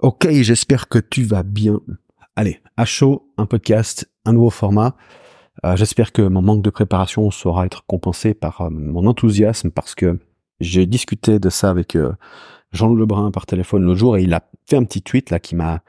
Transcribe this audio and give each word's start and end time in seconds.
Ok, 0.00 0.28
j'espère 0.30 0.88
que 0.88 1.00
tu 1.00 1.24
vas 1.24 1.42
bien. 1.42 1.80
Allez, 2.36 2.60
à 2.76 2.84
chaud, 2.84 3.32
un 3.36 3.46
podcast, 3.46 4.08
un 4.24 4.32
nouveau 4.32 4.50
format. 4.50 4.94
Euh, 5.64 5.74
j'espère 5.74 6.12
que 6.12 6.22
mon 6.22 6.40
manque 6.40 6.62
de 6.62 6.70
préparation 6.70 7.32
saura 7.32 7.66
être 7.66 7.84
compensé 7.84 8.32
par 8.32 8.60
euh, 8.60 8.70
mon 8.70 9.06
enthousiasme 9.06 9.72
parce 9.72 9.96
que 9.96 10.20
j'ai 10.60 10.86
discuté 10.86 11.40
de 11.40 11.50
ça 11.50 11.68
avec 11.68 11.96
euh, 11.96 12.12
Jean 12.70 12.94
Lebrun 12.94 13.32
par 13.32 13.44
téléphone 13.44 13.82
l'autre 13.82 13.98
jour 13.98 14.16
et 14.16 14.22
il 14.22 14.32
a 14.34 14.48
fait 14.68 14.76
un 14.76 14.84
petit 14.84 15.02
tweet 15.02 15.30
là 15.30 15.40
qui 15.40 15.56
m'a 15.56 15.82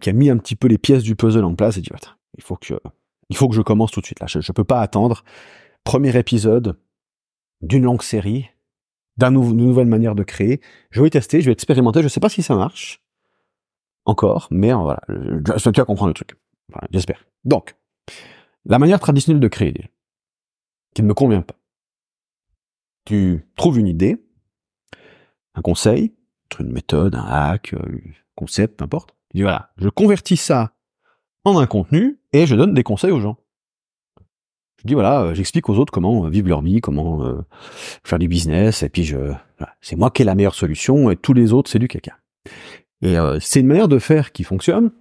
qui 0.00 0.10
a 0.10 0.12
mis 0.12 0.28
un 0.28 0.36
petit 0.36 0.56
peu 0.56 0.66
les 0.66 0.78
pièces 0.78 1.04
du 1.04 1.14
puzzle 1.14 1.44
en 1.44 1.54
place 1.54 1.76
et 1.76 1.80
dit 1.80 1.90
il 2.34 2.42
faut 2.42 2.56
que 2.56 3.54
je 3.54 3.62
commence 3.62 3.92
tout 3.92 4.00
de 4.00 4.06
suite 4.06 4.20
là. 4.20 4.26
Je, 4.26 4.40
je 4.40 4.52
peux 4.52 4.64
pas 4.64 4.80
attendre. 4.80 5.22
Premier 5.84 6.16
épisode 6.16 6.76
d'une 7.60 7.84
longue 7.84 8.02
série, 8.02 8.48
d'une 9.16 9.56
nouvelle 9.56 9.86
manière 9.86 10.16
de 10.16 10.24
créer. 10.24 10.60
Je 10.90 11.02
vais 11.02 11.10
tester, 11.10 11.40
je 11.40 11.46
vais 11.46 11.52
expérimenter. 11.52 12.02
Je 12.02 12.08
sais 12.08 12.20
pas 12.20 12.28
si 12.28 12.42
ça 12.42 12.56
marche 12.56 13.01
encore, 14.04 14.48
mais 14.50 14.72
voilà, 14.72 15.00
je, 15.08 15.70
tu 15.70 15.80
vas 15.80 15.84
comprendre 15.84 16.08
le 16.08 16.14
truc. 16.14 16.36
J'espère. 16.90 17.24
Donc, 17.44 17.76
la 18.64 18.78
manière 18.78 19.00
traditionnelle 19.00 19.40
de 19.40 19.48
créer, 19.48 19.90
qui 20.94 21.02
ne 21.02 21.08
me 21.08 21.14
convient 21.14 21.42
pas. 21.42 21.54
Tu 23.04 23.46
trouves 23.56 23.78
une 23.78 23.88
idée, 23.88 24.24
un 25.54 25.62
conseil, 25.62 26.14
une 26.60 26.72
méthode, 26.72 27.14
un 27.14 27.24
hack, 27.24 27.74
un 27.74 27.98
concept, 28.34 28.78
peu 28.78 28.84
importe. 28.84 29.14
Tu 29.30 29.38
dis 29.38 29.42
voilà, 29.42 29.72
je 29.76 29.88
convertis 29.88 30.36
ça 30.36 30.74
en 31.44 31.58
un 31.58 31.66
contenu 31.66 32.20
et 32.32 32.46
je 32.46 32.54
donne 32.54 32.74
des 32.74 32.82
conseils 32.82 33.10
aux 33.10 33.20
gens. 33.20 33.38
Je 34.76 34.86
dis 34.86 34.94
voilà, 34.94 35.32
j'explique 35.34 35.68
aux 35.68 35.78
autres 35.78 35.92
comment 35.92 36.28
vivre 36.28 36.48
leur 36.48 36.60
vie, 36.60 36.80
comment 36.80 37.24
euh, 37.24 37.42
faire 38.04 38.18
du 38.18 38.28
business, 38.28 38.82
et 38.82 38.88
puis 38.88 39.04
je, 39.04 39.16
voilà, 39.16 39.74
c'est 39.80 39.96
moi 39.96 40.10
qui 40.10 40.22
ai 40.22 40.24
la 40.24 40.34
meilleure 40.34 40.54
solution 40.54 41.10
et 41.10 41.16
tous 41.16 41.32
les 41.32 41.52
autres 41.52 41.70
c'est 41.70 41.78
du 41.78 41.88
caca. 41.88 42.18
Et 43.02 43.18
euh, 43.18 43.38
c'est 43.40 43.60
une 43.60 43.66
manière 43.66 43.88
de 43.88 43.98
faire 43.98 44.32
qui 44.32 44.44
fonctionne. 44.44 44.92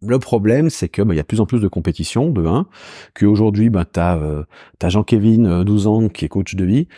Le 0.00 0.18
problème, 0.20 0.70
c'est 0.70 0.88
que 0.88 1.02
bah, 1.02 1.12
il 1.12 1.16
y 1.16 1.20
a 1.20 1.22
de 1.22 1.26
plus 1.26 1.40
en 1.40 1.46
plus 1.46 1.60
de 1.60 1.66
compétition, 1.66 2.30
de 2.30 2.46
1, 2.46 2.66
qu'aujourd'hui, 3.14 3.68
bah, 3.68 3.84
tu 3.84 3.98
as, 3.98 4.16
euh, 4.16 4.44
Jean-Kévin, 4.80 5.64
12 5.64 5.86
euh, 5.86 5.90
ans, 5.90 6.08
qui 6.08 6.24
est 6.24 6.28
coach 6.28 6.54
de 6.54 6.64
vie. 6.64 6.88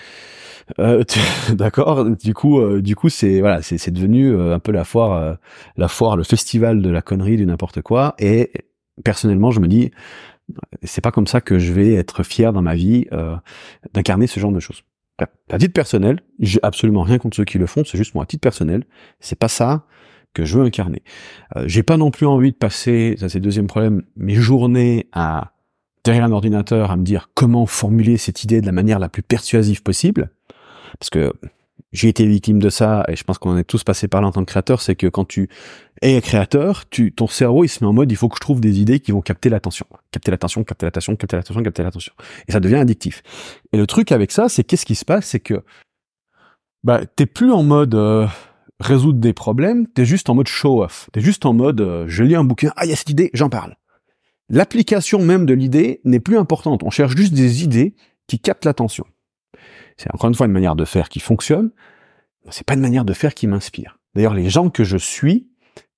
Euh, 0.78 1.02
D'accord 1.54 2.04
Du 2.04 2.34
coup, 2.34 2.60
euh, 2.60 2.82
du 2.82 2.96
coup, 2.96 3.08
c'est 3.08 3.40
voilà, 3.40 3.62
c'est 3.62 3.90
devenu 3.90 4.38
un 4.38 4.58
peu 4.58 4.72
la 4.72 4.84
foire, 4.84 5.38
la 5.76 5.88
foire, 5.88 6.16
le 6.16 6.24
festival 6.24 6.82
de 6.82 6.90
la 6.90 7.00
connerie, 7.00 7.36
du 7.36 7.46
n'importe 7.46 7.80
quoi. 7.80 8.14
Et 8.18 8.52
personnellement, 9.02 9.50
je 9.50 9.60
me 9.60 9.68
dis, 9.68 9.90
c'est 10.82 11.00
pas 11.00 11.12
comme 11.12 11.26
ça 11.26 11.40
que 11.40 11.58
je 11.58 11.72
vais 11.72 11.94
être 11.94 12.22
fier 12.22 12.52
dans 12.52 12.62
ma 12.62 12.74
vie 12.74 13.06
d'incarner 13.94 14.26
ce 14.26 14.40
genre 14.40 14.52
de 14.52 14.60
choses 14.60 14.82
à 15.50 15.58
titre 15.58 15.72
personnel, 15.72 16.20
j'ai 16.38 16.60
absolument 16.62 17.02
rien 17.02 17.18
contre 17.18 17.36
ceux 17.36 17.44
qui 17.44 17.58
le 17.58 17.66
font, 17.66 17.82
c'est 17.84 17.98
juste 17.98 18.14
moi, 18.14 18.24
à 18.24 18.26
titre 18.26 18.42
personnel, 18.42 18.84
c'est 19.20 19.38
pas 19.38 19.48
ça 19.48 19.86
que 20.32 20.44
je 20.44 20.58
veux 20.58 20.64
incarner. 20.64 21.02
Euh, 21.56 21.64
j'ai 21.66 21.82
pas 21.82 21.96
non 21.96 22.10
plus 22.10 22.26
envie 22.26 22.52
de 22.52 22.56
passer, 22.56 23.16
ça 23.18 23.28
c'est 23.28 23.38
le 23.38 23.44
deuxième 23.44 23.66
problème, 23.66 24.02
mes 24.16 24.34
journées 24.34 25.08
à 25.12 25.52
derrière 26.04 26.24
un 26.24 26.32
ordinateur 26.32 26.90
à 26.90 26.96
me 26.96 27.02
dire 27.02 27.30
comment 27.34 27.66
formuler 27.66 28.16
cette 28.16 28.44
idée 28.44 28.60
de 28.60 28.66
la 28.66 28.72
manière 28.72 28.98
la 28.98 29.08
plus 29.08 29.22
persuasive 29.22 29.82
possible, 29.82 30.30
parce 30.98 31.10
que 31.10 31.32
j'ai 31.92 32.08
été 32.08 32.24
victime 32.26 32.60
de 32.60 32.70
ça 32.70 33.04
et 33.08 33.16
je 33.16 33.24
pense 33.24 33.38
qu'on 33.38 33.56
est 33.56 33.64
tous 33.64 33.84
passés 33.84 34.08
par 34.08 34.22
là 34.22 34.28
en 34.28 34.32
tant 34.32 34.44
que 34.44 34.50
créateur, 34.50 34.80
c'est 34.80 34.94
que 34.94 35.08
quand 35.08 35.24
tu 35.24 35.48
es 36.02 36.20
créateur, 36.20 36.88
tu, 36.88 37.12
ton 37.12 37.26
cerveau 37.26 37.64
il 37.64 37.68
se 37.68 37.84
met 37.84 37.88
en 37.88 37.92
mode 37.92 38.10
il 38.10 38.16
faut 38.16 38.28
que 38.28 38.36
je 38.36 38.40
trouve 38.40 38.60
des 38.60 38.80
idées 38.80 39.00
qui 39.00 39.12
vont 39.12 39.20
capter 39.20 39.48
l'attention, 39.48 39.86
capter 40.10 40.30
l'attention, 40.30 40.64
capter 40.64 40.86
l'attention, 40.86 41.16
capter 41.16 41.36
l'attention, 41.36 41.62
capter 41.62 41.82
l'attention, 41.82 42.12
et 42.48 42.52
ça 42.52 42.60
devient 42.60 42.76
addictif. 42.76 43.22
Et 43.72 43.76
le 43.76 43.86
truc 43.86 44.12
avec 44.12 44.32
ça, 44.32 44.48
c'est 44.48 44.64
qu'est-ce 44.64 44.86
qui 44.86 44.94
se 44.94 45.04
passe, 45.04 45.26
c'est 45.26 45.40
que 45.40 45.62
bah 46.82 47.04
t'es 47.04 47.26
plus 47.26 47.52
en 47.52 47.62
mode 47.62 47.94
euh, 47.94 48.26
résoudre 48.80 49.20
des 49.20 49.34
problèmes, 49.34 49.86
t'es 49.86 50.06
juste 50.06 50.30
en 50.30 50.34
mode 50.34 50.48
show 50.48 50.82
off, 50.82 51.10
t'es 51.12 51.20
juste 51.20 51.44
en 51.44 51.52
mode 51.52 51.80
euh, 51.82 52.04
je 52.08 52.24
lis 52.24 52.34
un 52.34 52.44
bouquin, 52.44 52.72
ah 52.76 52.86
il 52.86 52.90
y 52.90 52.92
a 52.92 52.96
cette 52.96 53.10
idée, 53.10 53.30
j'en 53.34 53.50
parle. 53.50 53.76
L'application 54.48 55.22
même 55.22 55.46
de 55.46 55.54
l'idée 55.54 56.00
n'est 56.04 56.20
plus 56.20 56.38
importante, 56.38 56.82
on 56.82 56.90
cherche 56.90 57.14
juste 57.14 57.34
des 57.34 57.62
idées 57.62 57.94
qui 58.26 58.40
captent 58.40 58.64
l'attention. 58.64 59.04
C'est 59.96 60.12
encore 60.14 60.28
une 60.28 60.34
fois 60.34 60.46
une 60.46 60.52
manière 60.52 60.76
de 60.76 60.86
faire 60.86 61.10
qui 61.10 61.20
fonctionne. 61.20 61.72
C'est 62.48 62.64
pas 62.64 62.72
une 62.72 62.80
manière 62.80 63.04
de 63.04 63.12
faire 63.12 63.34
qui 63.34 63.46
m'inspire. 63.46 63.98
D'ailleurs, 64.14 64.32
les 64.32 64.48
gens 64.48 64.70
que 64.70 64.82
je 64.82 64.96
suis, 64.96 65.49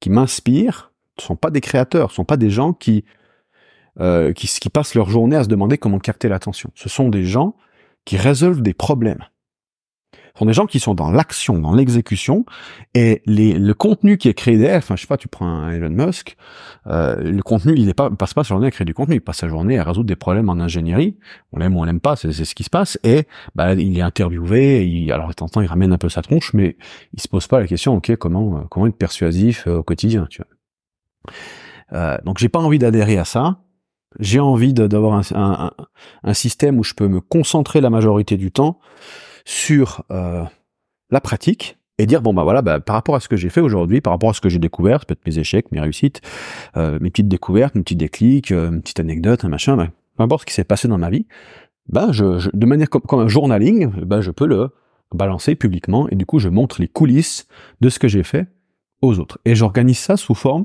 qui 0.02 0.10
m'inspirent, 0.10 0.92
ne 1.16 1.22
sont 1.22 1.36
pas 1.36 1.50
des 1.50 1.60
créateurs, 1.60 2.08
ne 2.08 2.12
sont 2.12 2.24
pas 2.24 2.36
des 2.36 2.50
gens 2.50 2.72
qui, 2.72 3.04
euh, 4.00 4.32
qui, 4.32 4.48
qui 4.48 4.68
passent 4.68 4.96
leur 4.96 5.08
journée 5.08 5.36
à 5.36 5.44
se 5.44 5.48
demander 5.48 5.78
comment 5.78 6.00
capter 6.00 6.28
l'attention. 6.28 6.72
Ce 6.74 6.88
sont 6.88 7.08
des 7.08 7.24
gens 7.24 7.54
qui 8.04 8.16
résolvent 8.16 8.62
des 8.62 8.74
problèmes 8.74 9.24
sont 10.38 10.46
des 10.46 10.52
gens 10.52 10.66
qui 10.66 10.80
sont 10.80 10.94
dans 10.94 11.10
l'action, 11.10 11.58
dans 11.58 11.74
l'exécution, 11.74 12.44
et 12.94 13.22
les, 13.26 13.58
le 13.58 13.74
contenu 13.74 14.16
qui 14.16 14.28
est 14.28 14.34
créé 14.34 14.56
derrière, 14.56 14.78
enfin 14.78 14.96
je 14.96 15.02
sais 15.02 15.06
pas, 15.06 15.16
tu 15.16 15.28
prends 15.28 15.46
un 15.46 15.70
Elon 15.70 15.90
Musk, 15.90 16.36
euh, 16.86 17.16
le 17.16 17.42
contenu, 17.42 17.74
il 17.76 17.94
pas, 17.94 18.10
passe 18.10 18.34
pas 18.34 18.44
sa 18.44 18.48
journée 18.48 18.66
à 18.66 18.70
créer 18.70 18.84
du 18.84 18.94
contenu, 18.94 19.16
il 19.16 19.20
passe 19.20 19.38
sa 19.38 19.48
journée 19.48 19.78
à 19.78 19.84
résoudre 19.84 20.06
des 20.06 20.16
problèmes 20.16 20.48
en 20.48 20.54
ingénierie, 20.54 21.16
on 21.52 21.58
l'aime 21.58 21.76
ou 21.76 21.80
on 21.80 21.84
l'aime 21.84 22.00
pas, 22.00 22.16
c'est 22.16 22.32
ce 22.32 22.54
qui 22.54 22.64
se 22.64 22.70
passe, 22.70 22.98
et 23.04 23.26
bah, 23.54 23.74
il 23.74 23.98
est 23.98 24.02
interviewé, 24.02 24.86
il, 24.86 25.12
alors 25.12 25.28
de 25.28 25.34
temps 25.34 25.46
en 25.46 25.48
temps 25.48 25.60
il 25.60 25.66
ramène 25.66 25.92
un 25.92 25.98
peu 25.98 26.08
sa 26.08 26.22
tronche, 26.22 26.54
mais 26.54 26.76
il 27.12 27.20
se 27.20 27.28
pose 27.28 27.46
pas 27.46 27.60
la 27.60 27.66
question, 27.66 27.94
ok, 27.94 28.16
comment, 28.16 28.56
euh, 28.56 28.60
comment 28.70 28.86
être 28.86 28.96
persuasif 28.96 29.66
euh, 29.66 29.78
au 29.78 29.82
quotidien, 29.82 30.26
tu 30.30 30.42
vois. 30.42 31.32
Euh, 31.92 32.16
donc 32.24 32.38
j'ai 32.38 32.48
pas 32.48 32.58
envie 32.58 32.78
d'adhérer 32.78 33.18
à 33.18 33.24
ça, 33.24 33.58
j'ai 34.18 34.40
envie 34.40 34.72
d'avoir 34.72 35.14
un, 35.14 35.22
un, 35.34 35.70
un, 36.22 36.34
système 36.34 36.78
où 36.78 36.84
je 36.84 36.94
peux 36.94 37.08
me 37.08 37.20
concentrer 37.20 37.80
la 37.80 37.90
majorité 37.90 38.36
du 38.36 38.50
temps 38.50 38.78
sur 39.44 40.04
euh, 40.10 40.42
la 41.10 41.20
pratique 41.20 41.78
et 41.98 42.06
dire 42.06 42.22
bon 42.22 42.32
bah 42.34 42.42
voilà 42.42 42.62
bah, 42.62 42.80
par 42.80 42.94
rapport 42.94 43.14
à 43.14 43.20
ce 43.20 43.28
que 43.28 43.36
j'ai 43.36 43.50
fait 43.50 43.60
aujourd'hui 43.60 44.00
par 44.00 44.12
rapport 44.12 44.30
à 44.30 44.32
ce 44.32 44.40
que 44.40 44.48
j'ai 44.48 44.58
découvert 44.58 45.04
peut-être 45.04 45.24
mes 45.26 45.38
échecs 45.38 45.70
mes 45.72 45.80
réussites 45.80 46.20
euh, 46.76 46.98
mes 47.00 47.10
petites 47.10 47.28
découvertes 47.28 47.74
mes 47.74 47.82
petits 47.82 47.96
déclics 47.96 48.52
euh, 48.52 48.70
une 48.70 48.82
petite 48.82 49.00
anecdote 49.00 49.44
un 49.44 49.48
machin 49.48 49.76
bah, 49.76 49.88
peu 50.16 50.22
importe 50.22 50.42
ce 50.42 50.46
qui 50.46 50.54
s'est 50.54 50.64
passé 50.64 50.88
dans 50.88 50.98
ma 50.98 51.10
vie 51.10 51.26
bah 51.88 52.08
je, 52.12 52.48
de 52.54 52.66
manière 52.66 52.88
comme, 52.88 53.02
comme 53.02 53.20
un 53.20 53.28
journaling 53.28 53.90
bah 54.04 54.20
je 54.20 54.30
peux 54.30 54.46
le 54.46 54.70
balancer 55.14 55.54
publiquement 55.54 56.08
et 56.08 56.16
du 56.16 56.26
coup 56.26 56.38
je 56.38 56.48
montre 56.48 56.80
les 56.80 56.88
coulisses 56.88 57.46
de 57.80 57.88
ce 57.88 57.98
que 57.98 58.08
j'ai 58.08 58.22
fait 58.22 58.48
aux 59.02 59.18
autres. 59.18 59.38
Et 59.44 59.54
j'organise 59.54 59.98
ça 59.98 60.16
sous 60.16 60.34
forme 60.34 60.64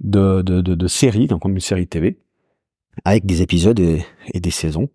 de, 0.00 0.42
de, 0.42 0.60
de, 0.60 0.74
de 0.74 0.88
série 0.88 1.26
donc 1.26 1.42
comme 1.42 1.52
une 1.52 1.60
série 1.60 1.86
TV 1.86 2.18
avec 3.04 3.26
des 3.26 3.42
épisodes 3.42 3.78
et, 3.78 4.04
et 4.32 4.40
des 4.40 4.50
saisons. 4.50 4.88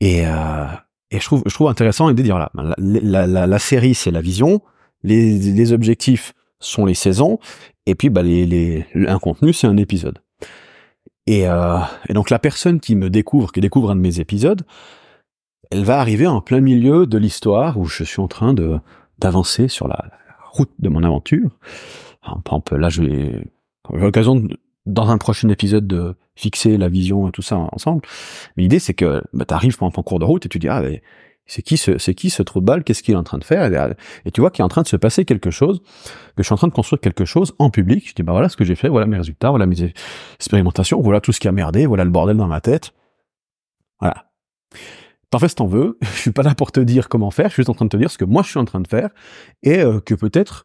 Et, 0.00 0.26
euh, 0.26 0.66
et 1.14 1.20
je 1.20 1.24
trouve, 1.26 1.44
je 1.46 1.54
trouve 1.54 1.68
intéressant 1.68 2.10
de 2.10 2.22
dire, 2.22 2.34
voilà, 2.34 2.50
la, 2.76 3.26
la, 3.28 3.46
la, 3.46 3.58
série, 3.60 3.94
c'est 3.94 4.10
la 4.10 4.20
vision, 4.20 4.62
les, 5.04 5.38
les, 5.38 5.72
objectifs 5.72 6.34
sont 6.58 6.86
les 6.86 6.94
saisons, 6.94 7.38
et 7.86 7.94
puis 7.94 8.10
bah, 8.10 8.24
les, 8.24 8.46
les, 8.46 8.84
un 9.06 9.20
contenu, 9.20 9.52
c'est 9.52 9.68
un 9.68 9.76
épisode. 9.76 10.18
Et, 11.28 11.48
euh, 11.48 11.78
et 12.08 12.14
donc 12.14 12.30
la 12.30 12.40
personne 12.40 12.80
qui 12.80 12.96
me 12.96 13.10
découvre, 13.10 13.52
qui 13.52 13.60
découvre 13.60 13.92
un 13.92 13.96
de 13.96 14.00
mes 14.00 14.18
épisodes, 14.18 14.62
elle 15.70 15.84
va 15.84 16.00
arriver 16.00 16.26
en 16.26 16.40
plein 16.40 16.60
milieu 16.60 17.06
de 17.06 17.16
l'histoire 17.16 17.78
où 17.78 17.84
je 17.84 18.02
suis 18.02 18.20
en 18.20 18.28
train 18.28 18.52
de 18.52 18.78
d'avancer 19.20 19.68
sur 19.68 19.86
la 19.86 20.10
route 20.50 20.72
de 20.80 20.88
mon 20.88 21.04
aventure. 21.04 21.56
Là, 22.72 22.88
j'ai 22.88 23.40
l'occasion 23.92 24.42
dans 24.86 25.08
un 25.08 25.18
prochain 25.18 25.48
épisode 25.48 25.86
de 25.86 26.16
fixer 26.36 26.76
la 26.76 26.88
vision 26.88 27.28
et 27.28 27.32
tout 27.32 27.42
ça 27.42 27.56
ensemble. 27.72 28.02
Mais 28.56 28.64
l'idée, 28.64 28.78
c'est 28.78 28.94
que 28.94 29.22
bah, 29.32 29.44
tu 29.46 29.54
arrives 29.54 29.76
ton 29.76 29.90
cours 29.90 30.18
de 30.18 30.24
route 30.24 30.46
et 30.46 30.48
tu 30.48 30.58
dis, 30.58 30.68
ah, 30.68 30.82
c'est 31.46 31.62
qui 31.62 31.76
ce, 31.76 31.98
c'est 31.98 32.14
qui 32.14 32.30
trou 32.30 32.60
de 32.60 32.64
balle, 32.64 32.84
qu'est-ce 32.84 33.02
qu'il 33.02 33.14
est 33.14 33.18
en 33.18 33.22
train 33.22 33.38
de 33.38 33.44
faire? 33.44 33.94
Et 34.24 34.30
tu 34.30 34.40
vois 34.40 34.50
qu'il 34.50 34.62
est 34.62 34.64
en 34.64 34.68
train 34.68 34.82
de 34.82 34.88
se 34.88 34.96
passer 34.96 35.24
quelque 35.24 35.50
chose, 35.50 35.82
que 36.36 36.42
je 36.42 36.44
suis 36.44 36.54
en 36.54 36.56
train 36.56 36.68
de 36.68 36.72
construire 36.72 37.00
quelque 37.00 37.24
chose 37.24 37.54
en 37.58 37.70
public. 37.70 38.08
Je 38.08 38.14
dis, 38.14 38.22
bah 38.22 38.32
voilà 38.32 38.48
ce 38.48 38.56
que 38.56 38.64
j'ai 38.64 38.74
fait, 38.74 38.88
voilà 38.88 39.06
mes 39.06 39.18
résultats, 39.18 39.50
voilà 39.50 39.66
mes 39.66 39.92
expérimentations, 40.36 41.00
voilà 41.00 41.20
tout 41.20 41.32
ce 41.32 41.40
qui 41.40 41.48
a 41.48 41.52
merdé, 41.52 41.86
voilà 41.86 42.04
le 42.04 42.10
bordel 42.10 42.36
dans 42.36 42.46
ma 42.46 42.60
tête. 42.60 42.92
Voilà. 44.00 44.30
T'en 45.30 45.38
fais 45.38 45.48
ce 45.48 45.56
t'en 45.56 45.66
veux, 45.66 45.98
je 46.02 46.20
suis 46.20 46.32
pas 46.32 46.42
là 46.42 46.54
pour 46.54 46.72
te 46.72 46.80
dire 46.80 47.08
comment 47.08 47.30
faire, 47.30 47.48
je 47.48 47.54
suis 47.54 47.60
juste 47.60 47.70
en 47.70 47.74
train 47.74 47.86
de 47.86 47.90
te 47.90 47.96
dire 47.96 48.10
ce 48.10 48.18
que 48.18 48.24
moi 48.24 48.42
je 48.42 48.50
suis 48.50 48.58
en 48.58 48.64
train 48.64 48.80
de 48.80 48.88
faire, 48.88 49.10
et 49.62 49.80
euh, 49.80 50.00
que 50.00 50.14
peut-être 50.14 50.64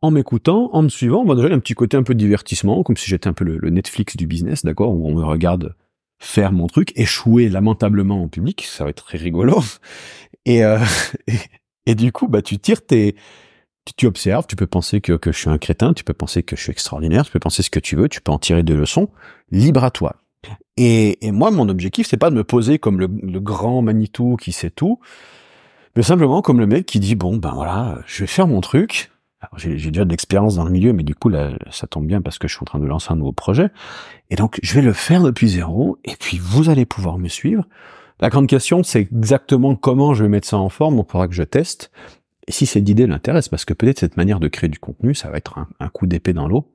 en 0.00 0.10
m'écoutant, 0.10 0.70
en 0.72 0.82
me 0.82 0.88
suivant, 0.88 1.24
moi 1.24 1.34
déjà 1.34 1.48
il 1.48 1.50
y 1.50 1.54
a 1.54 1.56
un 1.56 1.60
petit 1.60 1.74
côté 1.74 1.96
un 1.96 2.02
peu 2.02 2.14
divertissement, 2.14 2.82
comme 2.82 2.96
si 2.96 3.08
j'étais 3.08 3.28
un 3.28 3.32
peu 3.32 3.44
le, 3.44 3.70
Netflix 3.70 4.16
du 4.16 4.26
business, 4.26 4.64
d'accord, 4.64 4.94
où 4.94 5.08
on 5.08 5.14
me 5.14 5.24
regarde 5.24 5.74
faire 6.20 6.52
mon 6.52 6.66
truc, 6.66 6.92
échouer 6.96 7.48
lamentablement 7.48 8.22
en 8.22 8.28
public, 8.28 8.64
ça 8.64 8.84
va 8.84 8.90
être 8.90 9.04
très 9.04 9.18
rigolo. 9.18 9.60
Et, 10.44 10.64
euh, 10.64 10.78
du 11.86 12.12
coup, 12.12 12.28
bah 12.28 12.42
tu 12.42 12.58
tires 12.58 12.84
tes, 12.84 13.16
tu, 13.96 14.06
observes, 14.06 14.46
tu 14.46 14.56
peux 14.56 14.66
penser 14.66 15.00
que, 15.00 15.14
que 15.14 15.32
je 15.32 15.38
suis 15.38 15.50
un 15.50 15.58
crétin, 15.58 15.94
tu 15.94 16.04
peux 16.04 16.14
penser 16.14 16.42
que 16.42 16.56
je 16.56 16.62
suis 16.62 16.72
extraordinaire, 16.72 17.24
tu 17.24 17.32
peux 17.32 17.40
penser 17.40 17.62
ce 17.62 17.70
que 17.70 17.80
tu 17.80 17.96
veux, 17.96 18.08
tu 18.08 18.20
peux 18.20 18.32
en 18.32 18.38
tirer 18.38 18.62
des 18.62 18.74
leçons, 18.74 19.08
libre 19.50 19.84
à 19.84 19.90
toi. 19.90 20.16
Et, 20.76 21.26
et 21.26 21.32
moi, 21.32 21.50
mon 21.50 21.68
objectif, 21.68 22.06
c'est 22.06 22.16
pas 22.16 22.30
de 22.30 22.36
me 22.36 22.44
poser 22.44 22.78
comme 22.78 23.00
le, 23.00 23.08
le 23.22 23.40
grand 23.40 23.82
Manitou 23.82 24.36
qui 24.36 24.52
sait 24.52 24.70
tout, 24.70 25.00
mais 25.96 26.02
simplement 26.02 26.42
comme 26.42 26.60
le 26.60 26.66
mec 26.66 26.86
qui 26.86 27.00
dit 27.00 27.16
bon 27.16 27.36
ben 27.36 27.52
voilà, 27.52 27.98
je 28.06 28.22
vais 28.22 28.28
faire 28.28 28.46
mon 28.46 28.60
truc, 28.60 29.10
j'ai 29.56 29.90
déjà 29.90 30.04
de 30.04 30.10
l'expérience 30.10 30.56
dans 30.56 30.64
le 30.64 30.70
milieu, 30.70 30.92
mais 30.92 31.04
du 31.04 31.14
coup, 31.14 31.28
là, 31.28 31.52
ça 31.70 31.86
tombe 31.86 32.06
bien 32.06 32.20
parce 32.20 32.38
que 32.38 32.48
je 32.48 32.54
suis 32.54 32.62
en 32.62 32.64
train 32.64 32.80
de 32.80 32.86
lancer 32.86 33.12
un 33.12 33.16
nouveau 33.16 33.32
projet. 33.32 33.70
Et 34.30 34.36
donc, 34.36 34.58
je 34.62 34.74
vais 34.74 34.82
le 34.82 34.92
faire 34.92 35.22
depuis 35.22 35.48
zéro, 35.48 35.98
et 36.04 36.16
puis 36.18 36.38
vous 36.38 36.70
allez 36.70 36.84
pouvoir 36.84 37.18
me 37.18 37.28
suivre. 37.28 37.64
La 38.20 38.30
grande 38.30 38.48
question, 38.48 38.82
c'est 38.82 39.00
exactement 39.00 39.76
comment 39.76 40.12
je 40.12 40.24
vais 40.24 40.28
mettre 40.28 40.48
ça 40.48 40.58
en 40.58 40.68
forme, 40.68 40.96
il 40.98 41.10
faudra 41.10 41.28
que 41.28 41.34
je 41.34 41.44
teste. 41.44 41.92
Et 42.48 42.52
si 42.52 42.66
cette 42.66 42.88
idée 42.88 43.06
l'intéresse, 43.06 43.48
parce 43.48 43.64
que 43.64 43.74
peut-être 43.74 44.00
cette 44.00 44.16
manière 44.16 44.40
de 44.40 44.48
créer 44.48 44.68
du 44.68 44.78
contenu, 44.78 45.14
ça 45.14 45.30
va 45.30 45.36
être 45.36 45.58
un, 45.78 45.88
coup 45.88 46.06
d'épée 46.06 46.32
dans 46.32 46.48
l'eau. 46.48 46.66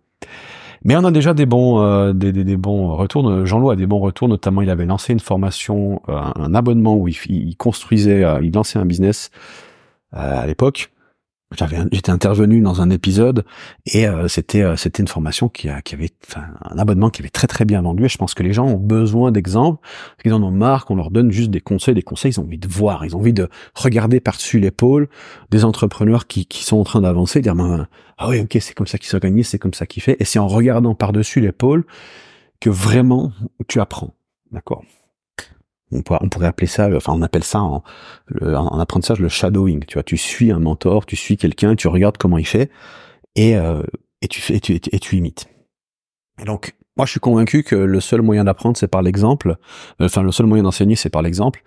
Mais 0.85 0.95
on 0.95 1.03
a 1.03 1.11
déjà 1.11 1.33
des 1.33 1.45
bons, 1.45 1.81
euh, 1.81 2.13
des, 2.13 2.31
des, 2.31 2.57
bons 2.57 2.95
retours. 2.95 3.45
Jean-Loup 3.45 3.71
a 3.71 3.75
des 3.75 3.87
bons 3.87 3.99
retours, 3.99 4.29
notamment 4.29 4.61
il 4.61 4.69
avait 4.69 4.85
lancé 4.85 5.11
une 5.11 5.19
formation, 5.19 6.01
euh, 6.07 6.21
un 6.35 6.55
abonnement 6.55 6.95
où 6.95 7.07
il, 7.07 7.17
il 7.27 7.57
construisait, 7.57 8.23
il 8.41 8.53
lançait 8.53 8.79
un 8.79 8.85
business 8.85 9.31
à 10.11 10.45
l'époque 10.45 10.92
j'étais 11.91 12.09
intervenu 12.09 12.61
dans 12.61 12.81
un 12.81 12.89
épisode 12.89 13.45
et 13.85 14.07
euh, 14.07 14.27
c'était 14.27 14.61
euh, 14.61 14.75
c'était 14.75 15.01
une 15.01 15.07
formation 15.07 15.49
qui, 15.49 15.69
avait 15.69 16.09
un 16.35 16.77
abonnement 16.77 17.09
qui 17.09 17.21
avait 17.21 17.29
très 17.29 17.47
très 17.47 17.65
bien 17.65 17.81
vendu 17.81 18.05
et 18.05 18.09
je 18.09 18.17
pense 18.17 18.33
que 18.33 18.43
les 18.43 18.53
gens 18.53 18.65
ont 18.65 18.77
besoin 18.77 19.31
d'exemples 19.31 19.79
parce 19.81 20.23
qu'ils 20.23 20.33
en 20.33 20.43
ont 20.43 20.51
marre 20.51 20.85
qu'on 20.85 20.95
leur 20.95 21.11
donne 21.11 21.31
juste 21.31 21.51
des 21.51 21.61
conseils 21.61 21.95
des 21.95 22.01
conseils 22.01 22.31
ils 22.31 22.39
ont 22.39 22.43
envie 22.43 22.57
de 22.57 22.67
voir 22.67 23.05
ils 23.05 23.15
ont 23.15 23.19
envie 23.19 23.33
de 23.33 23.49
regarder 23.75 24.19
par-dessus 24.19 24.59
l'épaule 24.59 25.09
des 25.51 25.65
entrepreneurs 25.65 26.27
qui, 26.27 26.47
sont 26.63 26.77
en 26.77 26.83
train 26.83 27.01
d'avancer 27.01 27.41
dire 27.41 27.55
ben, 27.55 27.87
ah 28.17 28.29
oui 28.29 28.41
ok 28.41 28.57
c'est 28.59 28.73
comme 28.73 28.87
ça 28.87 28.97
qu'il 28.97 29.07
s'organise 29.07 29.47
c'est 29.47 29.59
comme 29.59 29.73
ça 29.73 29.85
qu'il 29.85 30.01
fait 30.01 30.17
et 30.19 30.25
c'est 30.25 30.39
en 30.39 30.47
regardant 30.47 30.95
par-dessus 30.95 31.41
l'épaule 31.41 31.85
que 32.59 32.69
vraiment 32.69 33.31
tu 33.67 33.79
apprends 33.79 34.13
d'accord? 34.51 34.83
On 35.93 36.29
pourrait, 36.29 36.47
appeler 36.47 36.67
ça, 36.67 36.89
enfin 36.95 37.13
on 37.13 37.21
appelle 37.21 37.43
ça 37.43 37.61
en, 37.61 37.83
apprentissage 38.79 39.19
le 39.19 39.29
shadowing. 39.29 39.85
Tu 39.85 39.93
vois, 39.93 40.03
tu 40.03 40.17
suis 40.17 40.51
un 40.51 40.59
mentor, 40.59 41.05
tu 41.05 41.15
suis 41.15 41.37
quelqu'un, 41.37 41.75
tu 41.75 41.87
regardes 41.87 42.17
comment 42.17 42.37
il 42.37 42.47
fait 42.47 42.69
et, 43.35 43.55
euh, 43.55 43.83
et 44.21 44.27
tu 44.27 44.53
et 44.53 44.59
tu, 44.59 44.73
et 44.73 44.99
tu 44.99 45.15
imites. 45.15 45.47
Et 46.41 46.45
donc 46.45 46.75
moi, 46.95 47.07
je 47.07 47.11
suis 47.11 47.19
convaincu 47.19 47.63
que 47.63 47.75
le 47.75 47.99
seul 47.99 48.21
moyen 48.21 48.43
d'apprendre, 48.43 48.77
c'est 48.77 48.87
par 48.87 49.01
l'exemple. 49.01 49.55
Enfin, 49.99 50.21
le 50.21 50.31
seul 50.31 50.45
moyen 50.45 50.63
d'enseigner, 50.63 50.95
c'est 50.95 51.09
par 51.09 51.23
l'exemple. 51.23 51.63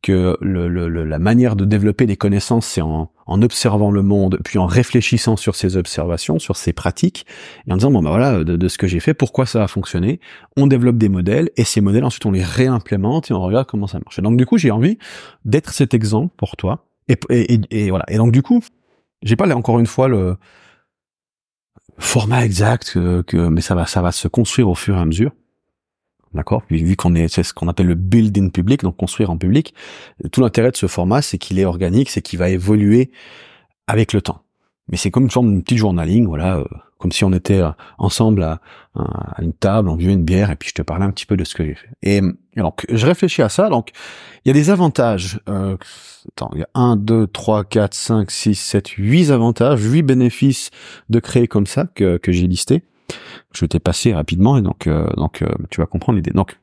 Que 0.00 0.38
le, 0.40 0.68
la 1.04 1.18
manière 1.18 1.56
de 1.56 1.64
développer 1.64 2.06
des 2.06 2.16
connaissances, 2.16 2.66
c'est 2.66 2.80
en, 2.80 3.10
en, 3.26 3.42
observant 3.42 3.90
le 3.90 4.02
monde, 4.02 4.38
puis 4.44 4.58
en 4.58 4.66
réfléchissant 4.66 5.36
sur 5.36 5.56
ses 5.56 5.76
observations, 5.76 6.38
sur 6.38 6.56
ses 6.56 6.72
pratiques, 6.72 7.26
et 7.66 7.72
en 7.72 7.76
disant 7.76 7.90
bon 7.90 8.02
ben 8.02 8.08
voilà, 8.08 8.42
de, 8.42 8.68
ce 8.68 8.78
que 8.78 8.86
j'ai 8.86 9.00
fait, 9.00 9.12
pourquoi 9.12 9.44
ça 9.44 9.62
a 9.62 9.68
fonctionné? 9.68 10.20
On 10.56 10.66
développe 10.66 10.96
des 10.96 11.10
modèles, 11.10 11.50
et 11.58 11.64
ces 11.64 11.82
modèles 11.82 12.04
ensuite 12.04 12.24
on 12.24 12.30
les 12.30 12.42
réimplémente 12.42 13.30
et 13.30 13.34
on 13.34 13.42
regarde 13.42 13.66
comment 13.66 13.86
ça 13.86 13.98
marche. 13.98 14.18
Et 14.18 14.22
donc 14.22 14.38
du 14.38 14.46
coup, 14.46 14.56
j'ai 14.56 14.70
envie 14.70 14.96
d'être 15.44 15.70
cet 15.74 15.92
exemple 15.92 16.32
pour 16.38 16.56
toi. 16.56 16.86
Et, 17.08 17.18
et, 17.28 17.60
et, 17.70 17.90
voilà. 17.90 18.06
Et 18.08 18.16
donc 18.16 18.32
du 18.32 18.40
coup, 18.40 18.62
j'ai 19.22 19.36
pas 19.36 19.54
encore 19.54 19.80
une 19.80 19.86
fois 19.86 20.08
le 20.08 20.36
format 22.00 22.44
exact 22.44 22.94
que, 22.94 23.48
mais 23.48 23.60
ça 23.60 23.74
va 23.74 23.86
ça 23.86 24.02
va 24.02 24.12
se 24.12 24.28
construire 24.28 24.68
au 24.68 24.74
fur 24.74 24.96
et 24.96 25.00
à 25.00 25.04
mesure. 25.04 25.32
D'accord? 26.32 26.62
Vu 26.70 26.94
qu'on 26.94 27.14
est, 27.16 27.26
c'est 27.28 27.42
ce 27.42 27.52
qu'on 27.52 27.66
appelle 27.66 27.86
le 27.86 27.96
build 27.96 28.36
in 28.38 28.50
public, 28.50 28.82
donc 28.82 28.96
construire 28.96 29.30
en 29.30 29.36
public. 29.36 29.74
Tout 30.30 30.40
l'intérêt 30.40 30.70
de 30.70 30.76
ce 30.76 30.86
format, 30.86 31.22
c'est 31.22 31.38
qu'il 31.38 31.58
est 31.58 31.64
organique, 31.64 32.08
c'est 32.08 32.22
qu'il 32.22 32.38
va 32.38 32.50
évoluer 32.50 33.10
avec 33.88 34.12
le 34.12 34.22
temps. 34.22 34.42
Mais 34.90 34.96
c'est 34.96 35.10
comme 35.10 35.24
une 35.24 35.30
forme 35.30 35.54
de 35.54 35.60
petit 35.60 35.76
journaling, 35.76 36.26
voilà, 36.26 36.58
euh, 36.58 36.64
comme 36.98 37.12
si 37.12 37.24
on 37.24 37.32
était 37.32 37.60
euh, 37.60 37.70
ensemble 37.98 38.42
à, 38.42 38.60
une 39.40 39.52
table, 39.52 39.88
on 39.88 39.96
buvait 39.96 40.12
une 40.12 40.24
bière, 40.24 40.50
et 40.50 40.56
puis 40.56 40.68
je 40.68 40.74
te 40.74 40.82
parlais 40.82 41.04
un 41.04 41.10
petit 41.12 41.26
peu 41.26 41.36
de 41.36 41.44
ce 41.44 41.54
que 41.54 41.64
j'ai 41.64 41.74
fait. 41.74 41.88
Et 42.02 42.20
donc, 42.56 42.84
je 42.88 43.06
réfléchis 43.06 43.40
à 43.40 43.48
ça, 43.48 43.68
donc 43.68 43.90
il 44.44 44.48
y 44.48 44.50
a 44.50 44.54
des 44.54 44.68
avantages. 44.68 45.40
Euh, 45.48 45.76
attends, 46.28 46.50
il 46.54 46.60
y 46.60 46.64
a 46.64 46.68
1, 46.74 46.96
2, 46.96 47.28
3, 47.28 47.64
4, 47.64 47.94
5, 47.94 48.30
6, 48.30 48.54
7, 48.56 48.88
8 48.88 49.30
avantages, 49.30 49.80
8 49.80 50.02
bénéfices 50.02 50.70
de 51.08 51.20
créer 51.20 51.46
comme 51.46 51.66
ça 51.66 51.86
que, 51.94 52.16
que 52.16 52.32
j'ai 52.32 52.48
listé. 52.48 52.82
Je 53.54 53.64
t'ai 53.64 53.78
passé 53.78 54.12
rapidement, 54.12 54.58
et 54.58 54.62
donc, 54.62 54.86
euh, 54.86 55.08
donc 55.16 55.44
tu 55.70 55.80
vas 55.80 55.86
comprendre 55.86 56.16
l'idée. 56.16 56.32
Donc, 56.32 56.58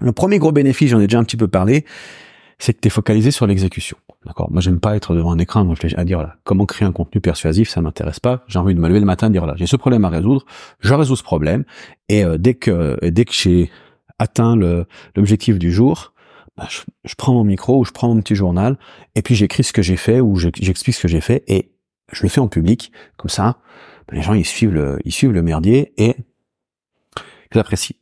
le 0.00 0.12
premier 0.12 0.38
gros 0.38 0.52
bénéfice, 0.52 0.90
j'en 0.90 1.00
ai 1.00 1.06
déjà 1.06 1.18
un 1.18 1.24
petit 1.24 1.36
peu 1.36 1.48
parlé, 1.48 1.84
c'est 2.62 2.74
que 2.74 2.80
tu 2.80 2.86
es 2.86 2.90
focalisé 2.90 3.32
sur 3.32 3.48
l'exécution. 3.48 3.96
D'accord? 4.24 4.48
Moi, 4.52 4.60
j'aime 4.60 4.78
pas 4.78 4.94
être 4.94 5.16
devant 5.16 5.32
un 5.32 5.38
écran 5.38 5.68
à 5.96 6.04
dire 6.04 6.18
voilà, 6.18 6.36
comment 6.44 6.64
créer 6.64 6.86
un 6.86 6.92
contenu 6.92 7.20
persuasif, 7.20 7.68
ça 7.68 7.80
m'intéresse 7.80 8.20
pas. 8.20 8.44
J'ai 8.46 8.60
envie 8.60 8.76
de 8.76 8.78
me 8.78 8.86
lever 8.86 9.00
le 9.00 9.04
matin 9.04 9.26
et 9.26 9.30
dire 9.30 9.42
voilà, 9.42 9.56
j'ai 9.56 9.66
ce 9.66 9.74
problème 9.74 10.04
à 10.04 10.08
résoudre, 10.08 10.46
je 10.78 10.94
résous 10.94 11.16
ce 11.16 11.24
problème 11.24 11.64
et 12.08 12.24
euh, 12.24 12.38
dès 12.38 12.54
que 12.54 13.04
dès 13.08 13.24
que 13.24 13.32
j'ai 13.32 13.68
atteint 14.20 14.54
l'objectif 15.16 15.58
du 15.58 15.72
jour, 15.72 16.12
bah, 16.56 16.68
je, 16.68 17.14
prends 17.16 17.32
mon 17.34 17.42
micro 17.42 17.80
ou 17.80 17.84
je 17.84 17.90
prends 17.90 18.14
mon 18.14 18.20
petit 18.20 18.36
journal 18.36 18.78
et 19.16 19.22
puis 19.22 19.34
j'écris 19.34 19.64
ce 19.64 19.72
que 19.72 19.82
j'ai 19.82 19.96
fait 19.96 20.20
ou 20.20 20.36
j'explique 20.36 20.94
ce 20.94 21.02
que 21.02 21.08
j'ai 21.08 21.20
fait 21.20 21.42
et 21.48 21.72
je 22.12 22.22
le 22.22 22.28
fais 22.28 22.40
en 22.40 22.46
public 22.46 22.92
comme 23.16 23.30
ça. 23.30 23.58
Bah, 24.06 24.14
les 24.14 24.22
gens 24.22 24.34
ils 24.34 24.46
suivent 24.46 24.72
le 24.72 25.00
ils 25.04 25.12
suivent 25.12 25.32
le 25.32 25.42
merdier 25.42 25.94
et 25.96 26.14
ils 27.52 27.58
apprécient 27.58 27.96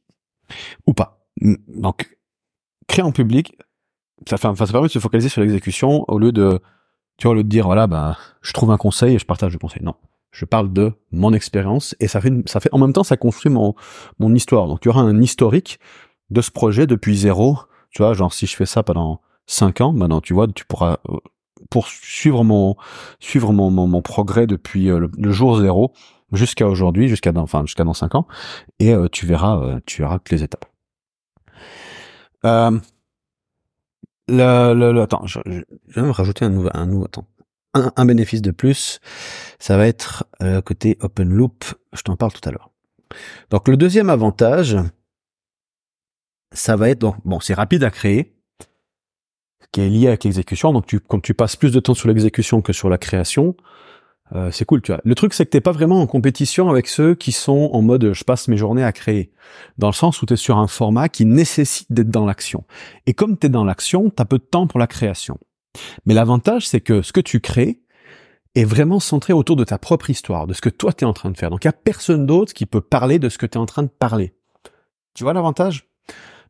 ou 0.87 0.93
pas. 0.93 1.25
Donc 1.41 2.15
créer 2.89 3.05
en 3.05 3.13
public, 3.13 3.57
ça, 4.29 4.37
fait, 4.37 4.55
ça 4.55 4.67
permet 4.67 4.89
de 4.89 4.93
se 4.93 4.99
focaliser 4.99 5.29
sur 5.29 5.41
l'exécution 5.41 6.05
au 6.09 6.19
lieu 6.19 6.33
de, 6.33 6.61
tu 7.17 7.27
vois, 7.27 7.33
au 7.33 7.35
lieu 7.35 7.45
de 7.45 7.49
dire, 7.49 7.67
voilà, 7.67 7.87
bah, 7.87 8.17
je 8.43 8.53
trouve 8.53 8.71
un 8.71 8.77
conseil 8.77 9.15
et 9.15 9.19
je 9.19 9.27
partage 9.27 9.53
le 9.53 9.59
conseil. 9.59 9.83
Non. 9.83 9.95
Je 10.33 10.45
parle 10.45 10.73
de 10.73 10.93
mon 11.11 11.33
expérience 11.33 11.97
et 11.99 12.07
ça 12.07 12.21
fait, 12.21 12.33
ça 12.47 12.61
fait, 12.61 12.69
en 12.73 12.79
même 12.79 12.93
temps, 12.93 13.03
ça 13.03 13.17
construit 13.17 13.53
mon, 13.53 13.75
mon 14.19 14.35
histoire. 14.35 14.69
Donc, 14.69 14.85
il 14.85 14.89
y 14.89 14.91
aura 14.91 15.03
un 15.03 15.21
historique 15.21 15.81
de 16.31 16.41
ce 16.41 16.51
projet 16.51 16.87
depuis 16.87 17.17
zéro. 17.17 17.59
Tu 17.91 18.03
vois, 18.03 18.15
genre, 18.15 18.33
si 18.33 18.47
je 18.47 18.55
fais 18.55 18.67
ça 18.67 18.83
pendant 18.83 19.21
cinq 19.47 19.81
ans, 19.81 19.93
maintenant, 19.93 20.21
tu 20.21 20.33
vois, 20.33 20.47
tu 20.47 20.65
pourras, 20.65 20.99
euh, 21.09 21.17
pour 21.69 21.89
suivre 21.89 22.45
mon, 22.45 22.77
suivre 23.19 23.53
mon, 23.53 23.71
mon, 23.71 24.03
progrès 24.03 24.47
depuis 24.47 24.89
euh, 24.89 25.09
le, 25.19 25.33
jour 25.33 25.59
zéro 25.61 25.93
jusqu'à 26.33 26.69
aujourd'hui, 26.69 27.09
jusqu'à 27.09 27.33
dans, 27.33 27.43
enfin, 27.43 27.63
jusqu'à 27.67 27.83
dans 27.83 27.95
cinq 27.95 28.15
ans, 28.15 28.29
et 28.79 28.95
euh, 28.95 29.09
tu 29.11 29.27
verras, 29.27 29.81
tu 29.85 30.03
verras 30.03 30.19
toutes 30.19 30.31
les 30.31 30.45
étapes. 30.45 30.67
Euh, 32.45 32.79
le, 34.31 34.93
le, 34.93 35.03
attends, 35.03 35.27
je, 35.27 35.41
je, 35.47 36.01
vais 36.01 36.11
rajouter 36.11 36.45
un 36.45 36.51
nouveau, 36.51 36.71
un 36.73 36.87
nouveau, 36.87 37.05
attends, 37.05 37.27
un, 37.75 38.05
bénéfice 38.05 38.43
de 38.43 38.51
plus, 38.51 39.01
ça 39.59 39.77
va 39.77 39.87
être 39.87 40.25
euh, 40.43 40.61
côté 40.61 40.99
open 41.01 41.29
loop. 41.29 41.65
Je 41.93 42.03
t'en 42.03 42.17
parle 42.17 42.33
tout 42.33 42.47
à 42.49 42.53
l'heure. 42.53 42.71
Donc 43.51 43.69
le 43.69 43.77
deuxième 43.77 44.11
avantage, 44.11 44.77
ça 46.53 46.77
va 46.77 46.91
être 46.91 46.99
donc 46.99 47.17
bon, 47.25 47.41
c'est 47.41 47.55
rapide 47.55 47.85
à 47.85 47.91
créer, 47.91 48.37
qui 49.73 49.81
est 49.81 49.89
lié 49.89 50.09
avec 50.09 50.25
l'exécution. 50.25 50.73
Donc 50.73 50.87
tu, 50.87 51.01
comme 51.01 51.23
tu 51.23 51.35
passes 51.35 51.57
plus 51.57 51.73
de 51.73 51.81
temps 51.81 51.95
sur 51.95 52.09
l'exécution 52.09 52.63
que 52.63 52.73
sur 52.73 52.89
la 52.89 52.99
création, 52.99 53.57
euh, 54.35 54.51
c'est 54.51 54.65
cool, 54.65 54.83
tu 54.83 54.93
vois. 54.93 55.01
Le 55.05 55.15
truc, 55.15 55.35
c'est 55.35 55.45
que 55.45 55.51
t'es 55.51 55.61
pas 55.61 55.73
vraiment 55.73 56.01
en 56.01 56.07
compétition 56.07 56.69
avec 56.69 56.87
ceux 56.87 57.15
qui 57.15 57.33
sont 57.33 57.71
en 57.73 57.83
mode 57.83 58.13
je 58.13 58.25
passe 58.25 58.49
mes 58.49 58.57
journées 58.57 58.85
à 58.85 58.93
créer, 58.93 59.33
dans 59.79 59.89
le 59.89 59.93
sens 59.93 60.23
où 60.23 60.27
tu 60.27 60.35
es 60.35 60.37
sur 60.37 60.59
un 60.59 60.67
format 60.67 61.09
qui 61.09 61.25
nécessite 61.25 61.93
d'être 61.93 62.11
dans 62.11 62.27
l'action. 62.27 62.65
Et 63.07 63.15
comme 63.15 63.39
tu 63.39 63.47
es 63.47 63.51
dans 63.51 63.65
l'action, 63.65 64.11
tu 64.11 64.23
as 64.23 64.25
peu 64.25 64.39
de 64.39 64.45
temps 64.45 64.67
pour 64.67 64.79
la 64.79 64.87
création. 64.87 65.39
Mais 66.07 66.15
l'avantage, 66.15 66.69
c'est 66.69 66.81
que 66.81 67.03
ce 67.03 67.13
que 67.13 67.21
tu 67.21 67.41
crées 67.41 67.81
est 68.55 68.65
vraiment 68.65 69.01
centré 69.01 69.33
autour 69.33 69.57
de 69.57 69.65
ta 69.65 69.79
propre 69.79 70.11
histoire, 70.11 70.47
de 70.47 70.55
ce 70.55 70.61
que 70.61 70.69
toi 70.69 70.93
tu 70.93 71.05
es 71.05 71.07
en 71.07 71.13
train 71.13 71.31
de 71.31 71.37
faire. 71.37 71.51
Donc 71.51 71.65
il 71.65 71.69
y 71.69 71.71
a 71.71 71.73
personne 71.73 72.27
d'autre 72.27 72.53
qui 72.53 72.67
peut 72.67 72.81
parler 72.81 73.19
de 73.19 73.29
ce 73.29 73.39
que 73.39 73.47
tu 73.47 73.59
es 73.59 73.61
en 73.61 73.67
train 73.67 73.83
de 73.83 73.89
parler. 73.89 74.35
Tu 75.15 75.23
vois 75.23 75.33
l'avantage? 75.33 75.89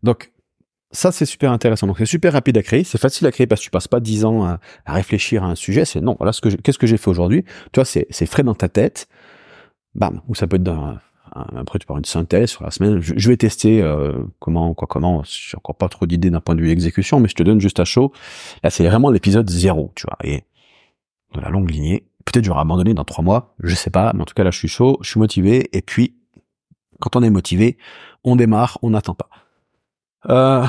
Donc 0.03 0.33
ça, 0.93 1.13
c'est 1.13 1.27
super 1.27 1.53
intéressant. 1.53 1.87
Donc, 1.87 1.99
c'est 1.99 2.07
super 2.07 2.33
rapide 2.33 2.59
à 2.59 2.63
créer. 2.63 2.85
C'est 2.85 2.99
facile 2.99 3.27
à 3.27 3.33
créer 3.33 3.47
parce 3.47 3.61
que 3.61 3.65
tu 3.65 3.71
passes 3.71 3.89
pas 3.89 4.01
dix 4.01 4.25
ans 4.25 4.45
à, 4.45 4.59
réfléchir 4.87 5.45
à 5.45 5.47
un 5.47 5.55
sujet. 5.55 5.85
C'est 5.85 6.01
non, 6.01 6.17
voilà 6.19 6.33
ce 6.33 6.41
que 6.41 6.49
qu'est-ce 6.49 6.79
que 6.79 6.87
j'ai 6.87 6.97
fait 6.97 7.09
aujourd'hui? 7.09 7.45
Tu 7.73 7.79
vois, 7.79 7.85
c'est, 7.85 8.07
c'est 8.11 8.27
frais 8.27 8.43
dans 8.43 8.55
ta 8.55 8.69
tête. 8.69 9.09
Bam. 9.95 10.21
Ou 10.29 10.35
ça 10.35 10.47
peut 10.47 10.57
être 10.57 10.63
dans, 10.63 10.97
après, 11.33 11.79
tu 11.79 11.87
parles 11.87 12.01
une 12.01 12.05
synthèse 12.05 12.51
sur 12.51 12.65
la 12.65 12.71
semaine. 12.71 13.01
Je, 13.01 13.29
vais 13.29 13.37
tester 13.37 13.81
euh, 13.83 14.13
comment, 14.41 14.75
quoi, 14.75 14.89
comment. 14.89 15.23
J'ai 15.25 15.57
encore 15.57 15.77
pas 15.77 15.89
trop 15.89 16.07
d'idées 16.07 16.31
d'un 16.31 16.41
point 16.41 16.57
de 16.57 16.61
vue 16.61 16.71
exécution, 16.71 17.21
mais 17.21 17.29
je 17.29 17.35
te 17.35 17.43
donne 17.43 17.61
juste 17.61 17.79
à 17.79 17.85
chaud. 17.85 18.13
Là, 18.65 18.71
c'est 18.71 18.87
vraiment 18.87 19.11
l'épisode 19.11 19.49
zéro, 19.49 19.93
tu 19.95 20.07
vois. 20.07 20.17
Et 20.25 20.43
de 21.35 21.41
la 21.41 21.51
longue 21.51 21.71
lignée. 21.71 22.07
Peut-être 22.25 22.45
j'aurai 22.45 22.61
abandonné 22.61 22.95
dans 22.95 23.05
trois 23.05 23.23
mois. 23.23 23.55
Je 23.63 23.75
sais 23.75 23.91
pas. 23.91 24.13
Mais 24.15 24.23
en 24.23 24.25
tout 24.25 24.35
cas, 24.35 24.45
là, 24.45 24.51
je 24.51 24.59
suis 24.59 24.69
chaud. 24.69 24.99
Je 25.03 25.11
suis 25.11 25.21
motivé. 25.21 25.69
Et 25.73 25.83
puis, 25.83 26.17
quand 26.99 27.15
on 27.15 27.23
est 27.23 27.31
motivé, 27.31 27.79
on 28.25 28.35
démarre. 28.35 28.79
On 28.83 28.91
n'attend 28.91 29.15
pas. 29.15 29.29
Euh, 30.29 30.65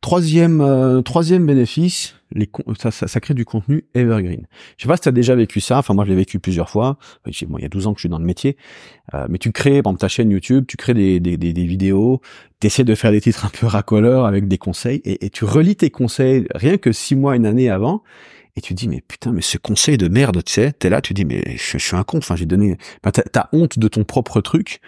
troisième, 0.00 0.60
euh, 0.60 1.02
troisième 1.02 1.46
bénéfice, 1.46 2.14
les, 2.32 2.50
ça, 2.78 2.90
ça, 2.90 3.20
crée 3.20 3.34
du 3.34 3.44
contenu 3.44 3.84
evergreen. 3.94 4.46
Je 4.76 4.82
sais 4.82 4.88
pas 4.88 4.96
si 4.96 5.02
tu 5.02 5.08
as 5.08 5.12
déjà 5.12 5.34
vécu 5.34 5.60
ça, 5.60 5.78
enfin 5.78 5.94
moi 5.94 6.04
je 6.04 6.10
l'ai 6.10 6.16
vécu 6.16 6.38
plusieurs 6.38 6.70
fois, 6.70 6.98
bon, 7.24 7.58
il 7.58 7.62
y 7.62 7.64
a 7.64 7.68
12 7.68 7.86
ans 7.86 7.92
que 7.92 7.98
je 7.98 8.02
suis 8.02 8.08
dans 8.08 8.18
le 8.18 8.24
métier, 8.24 8.56
euh, 9.12 9.26
mais 9.28 9.38
tu 9.38 9.52
crées, 9.52 9.82
par 9.82 9.90
exemple, 9.90 10.00
ta 10.00 10.08
chaîne 10.08 10.30
YouTube, 10.30 10.64
tu 10.66 10.76
crées 10.76 10.94
des, 10.94 11.20
des, 11.20 11.36
des, 11.36 11.64
vidéos, 11.64 12.20
tu 12.60 12.66
essaies 12.66 12.84
de 12.84 12.94
faire 12.94 13.12
des 13.12 13.20
titres 13.20 13.44
un 13.44 13.50
peu 13.50 13.66
racoleurs 13.66 14.24
avec 14.24 14.48
des 14.48 14.58
conseils, 14.58 15.00
et, 15.04 15.30
tu 15.30 15.44
relis 15.44 15.76
tes 15.76 15.90
conseils 15.90 16.46
rien 16.54 16.78
que 16.78 16.92
six 16.92 17.14
mois, 17.14 17.36
une 17.36 17.46
année 17.46 17.68
avant, 17.70 18.02
et 18.56 18.60
tu 18.60 18.72
dis 18.72 18.88
mais 18.88 19.02
putain 19.06 19.32
mais 19.32 19.42
ce 19.42 19.58
conseil 19.58 19.98
de 19.98 20.06
merde 20.06 20.44
tu 20.44 20.52
sais 20.52 20.70
t'es 20.70 20.88
là 20.88 21.00
tu 21.00 21.12
dis 21.12 21.24
mais 21.24 21.56
je, 21.56 21.76
suis 21.76 21.96
un 21.96 22.04
con 22.04 22.18
enfin 22.18 22.36
j'ai 22.36 22.46
donné 22.46 22.78
enfin, 23.04 23.10
t'as 23.10 23.48
honte 23.52 23.80
de 23.80 23.88
ton 23.88 24.04
propre 24.04 24.40
truc 24.40 24.80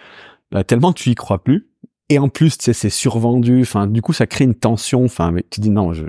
bah, 0.53 0.63
tellement 0.63 0.93
tu 0.93 1.09
y 1.09 1.15
crois 1.15 1.43
plus 1.43 1.67
et 2.09 2.19
en 2.19 2.29
plus, 2.29 2.57
tu 2.57 2.65
sais, 2.65 2.73
c'est 2.73 2.89
survendu. 2.89 3.61
Enfin, 3.61 3.87
du 3.87 4.01
coup, 4.01 4.13
ça 4.13 4.27
crée 4.27 4.45
une 4.45 4.55
tension. 4.55 5.03
Enfin, 5.03 5.31
mais 5.31 5.43
tu 5.49 5.61
dis 5.61 5.69
non, 5.69 5.93
je... 5.93 6.05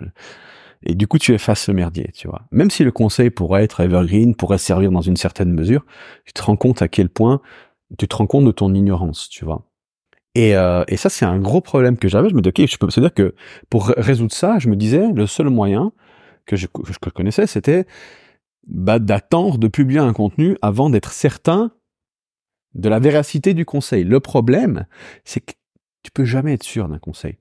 Et 0.85 0.95
du 0.95 1.09
coup, 1.09 1.19
tu 1.19 1.35
effaces 1.35 1.65
ce 1.65 1.73
merdier, 1.73 2.11
tu 2.15 2.29
vois. 2.29 2.43
Même 2.53 2.71
si 2.71 2.85
le 2.85 2.93
conseil 2.93 3.31
pourrait 3.31 3.65
être 3.65 3.81
evergreen, 3.81 4.37
pourrait 4.37 4.59
servir 4.59 4.93
dans 4.93 5.01
une 5.01 5.17
certaine 5.17 5.53
mesure, 5.53 5.85
tu 6.25 6.33
te 6.33 6.41
rends 6.41 6.57
compte 6.57 6.83
à 6.83 6.89
quel 6.89 7.09
point 7.09 7.41
tu 7.99 8.07
te 8.07 8.15
rends 8.15 8.29
compte 8.29 8.45
de 8.45 8.53
ton 8.53 8.73
ignorance, 8.75 9.29
tu 9.29 9.45
vois. 9.45 9.65
Et, 10.37 10.57
euh, 10.57 10.85
et 10.87 10.97
ça, 10.97 11.09
c'est 11.09 11.25
un 11.25 11.41
gros 11.41 11.61
problème 11.61 11.97
que 11.99 12.07
j'avais. 12.07 12.29
Je 12.29 12.35
me 12.35 12.43
dis, 12.43 12.51
ok, 12.51 12.65
je 12.65 12.77
peux. 12.77 12.91
C'est-à-dire 12.91 13.15
que 13.15 13.35
pour 13.71 13.89
résoudre 13.97 14.33
ça, 14.33 14.61
je 14.61 14.69
me 14.69 14.77
disais, 14.77 15.11
le 15.13 15.27
seul 15.27 15.49
moyen 15.51 15.93
que 16.47 16.55
je, 16.55 16.69
que 16.69 16.93
je 16.93 17.11
connaissais, 17.11 17.49
c'était 17.49 17.87
bah, 18.69 19.01
d'attendre 19.01 19.59
de 19.59 19.67
publier 19.67 20.01
un 20.01 20.13
contenu 20.13 20.57
avant 20.63 20.91
d'être 20.91 21.11
certain 21.11 21.73
de 22.75 22.89
la 22.89 23.01
véracité 23.01 23.55
du 23.55 23.65
conseil. 23.65 24.05
Le 24.05 24.21
problème, 24.21 24.87
c'est 25.25 25.41
que 25.41 25.53
tu 26.09 26.13
peux 26.13 26.25
jamais 26.25 26.55
être 26.55 26.63
sûr 26.63 26.89
d'un 26.89 26.99
conseil. 26.99 27.37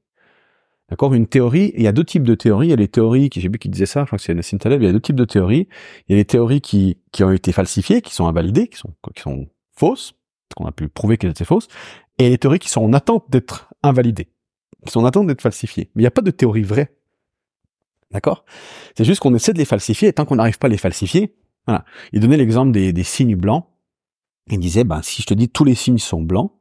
D'accord? 0.90 1.14
Une 1.14 1.26
théorie, 1.26 1.72
il 1.76 1.84
y 1.84 1.88
a 1.88 1.94
deux 1.94 2.04
types 2.04 2.24
de 2.24 2.36
théories. 2.36 2.68
Il 2.68 2.70
y 2.72 2.74
a 2.74 2.78
les 2.78 2.90
théories, 2.90 3.30
qui 3.30 3.40
j'ai 3.40 3.48
vu 3.48 3.58
qui 3.60 3.70
disaient 3.70 3.86
ça, 3.86 4.02
je 4.02 4.08
crois 4.08 4.18
que 4.18 4.26
c'est 4.26 4.34
Nassim 4.34 4.58
Taleb, 4.58 4.82
il 4.82 4.86
y 4.86 4.90
a 4.90 4.92
deux 4.92 5.00
types 5.00 5.16
de 5.16 5.24
théories. 5.24 5.70
Il 6.08 6.12
y 6.12 6.16
a 6.16 6.18
les 6.18 6.26
théories 6.26 6.60
qui, 6.60 6.98
qui 7.14 7.24
ont 7.24 7.32
été 7.32 7.54
falsifiées, 7.54 8.02
qui 8.02 8.14
sont 8.14 8.28
invalidées, 8.28 8.68
qui 8.68 8.78
sont, 8.78 8.94
qui 9.16 9.22
sont 9.22 9.48
fausses, 9.72 10.16
qu'on 10.54 10.66
a 10.66 10.74
pu 10.74 10.90
prouver 10.90 11.18
qu'elles 11.18 11.32
étaient 11.32 11.46
fausses, 11.46 11.70
et 12.18 12.28
les 12.28 12.38
théories 12.38 12.60
qui 12.60 12.68
sont 12.68 12.82
en 12.82 12.92
attente 12.92 13.24
d'être 13.30 13.74
invalidées, 13.84 14.28
qui 14.86 14.92
sont 14.92 15.00
en 15.00 15.06
attente 15.06 15.28
d'être 15.28 15.42
falsifiées. 15.42 15.90
Mais 15.96 16.02
il 16.02 16.04
n'y 16.04 16.08
a 16.08 16.12
pas 16.12 16.22
de 16.22 16.32
théorie 16.32 16.64
vraie. 16.64 16.94
D'accord? 18.12 18.44
C'est 18.98 19.06
juste 19.06 19.22
qu'on 19.22 19.34
essaie 19.34 19.54
de 19.54 19.60
les 19.60 19.66
falsifier, 19.66 20.10
et 20.10 20.14
tant 20.14 20.26
qu'on 20.26 20.36
n'arrive 20.36 20.58
pas 20.58 20.68
à 20.68 20.70
les 20.70 20.78
falsifier, 20.78 21.34
voilà. 21.66 21.86
Il 22.12 22.20
donnait 22.20 22.36
l'exemple 22.36 22.74
des, 22.74 22.92
des 22.92 23.04
signes 23.04 23.38
blancs. 23.38 23.66
Il 24.50 24.60
disait, 24.60 24.84
ben, 24.84 25.02
si 25.02 25.22
je 25.22 25.28
te 25.28 25.34
dis 25.34 25.48
tous 25.48 25.64
les 25.64 25.76
signes 25.76 26.00
sont 26.00 26.22
blancs, 26.22 26.52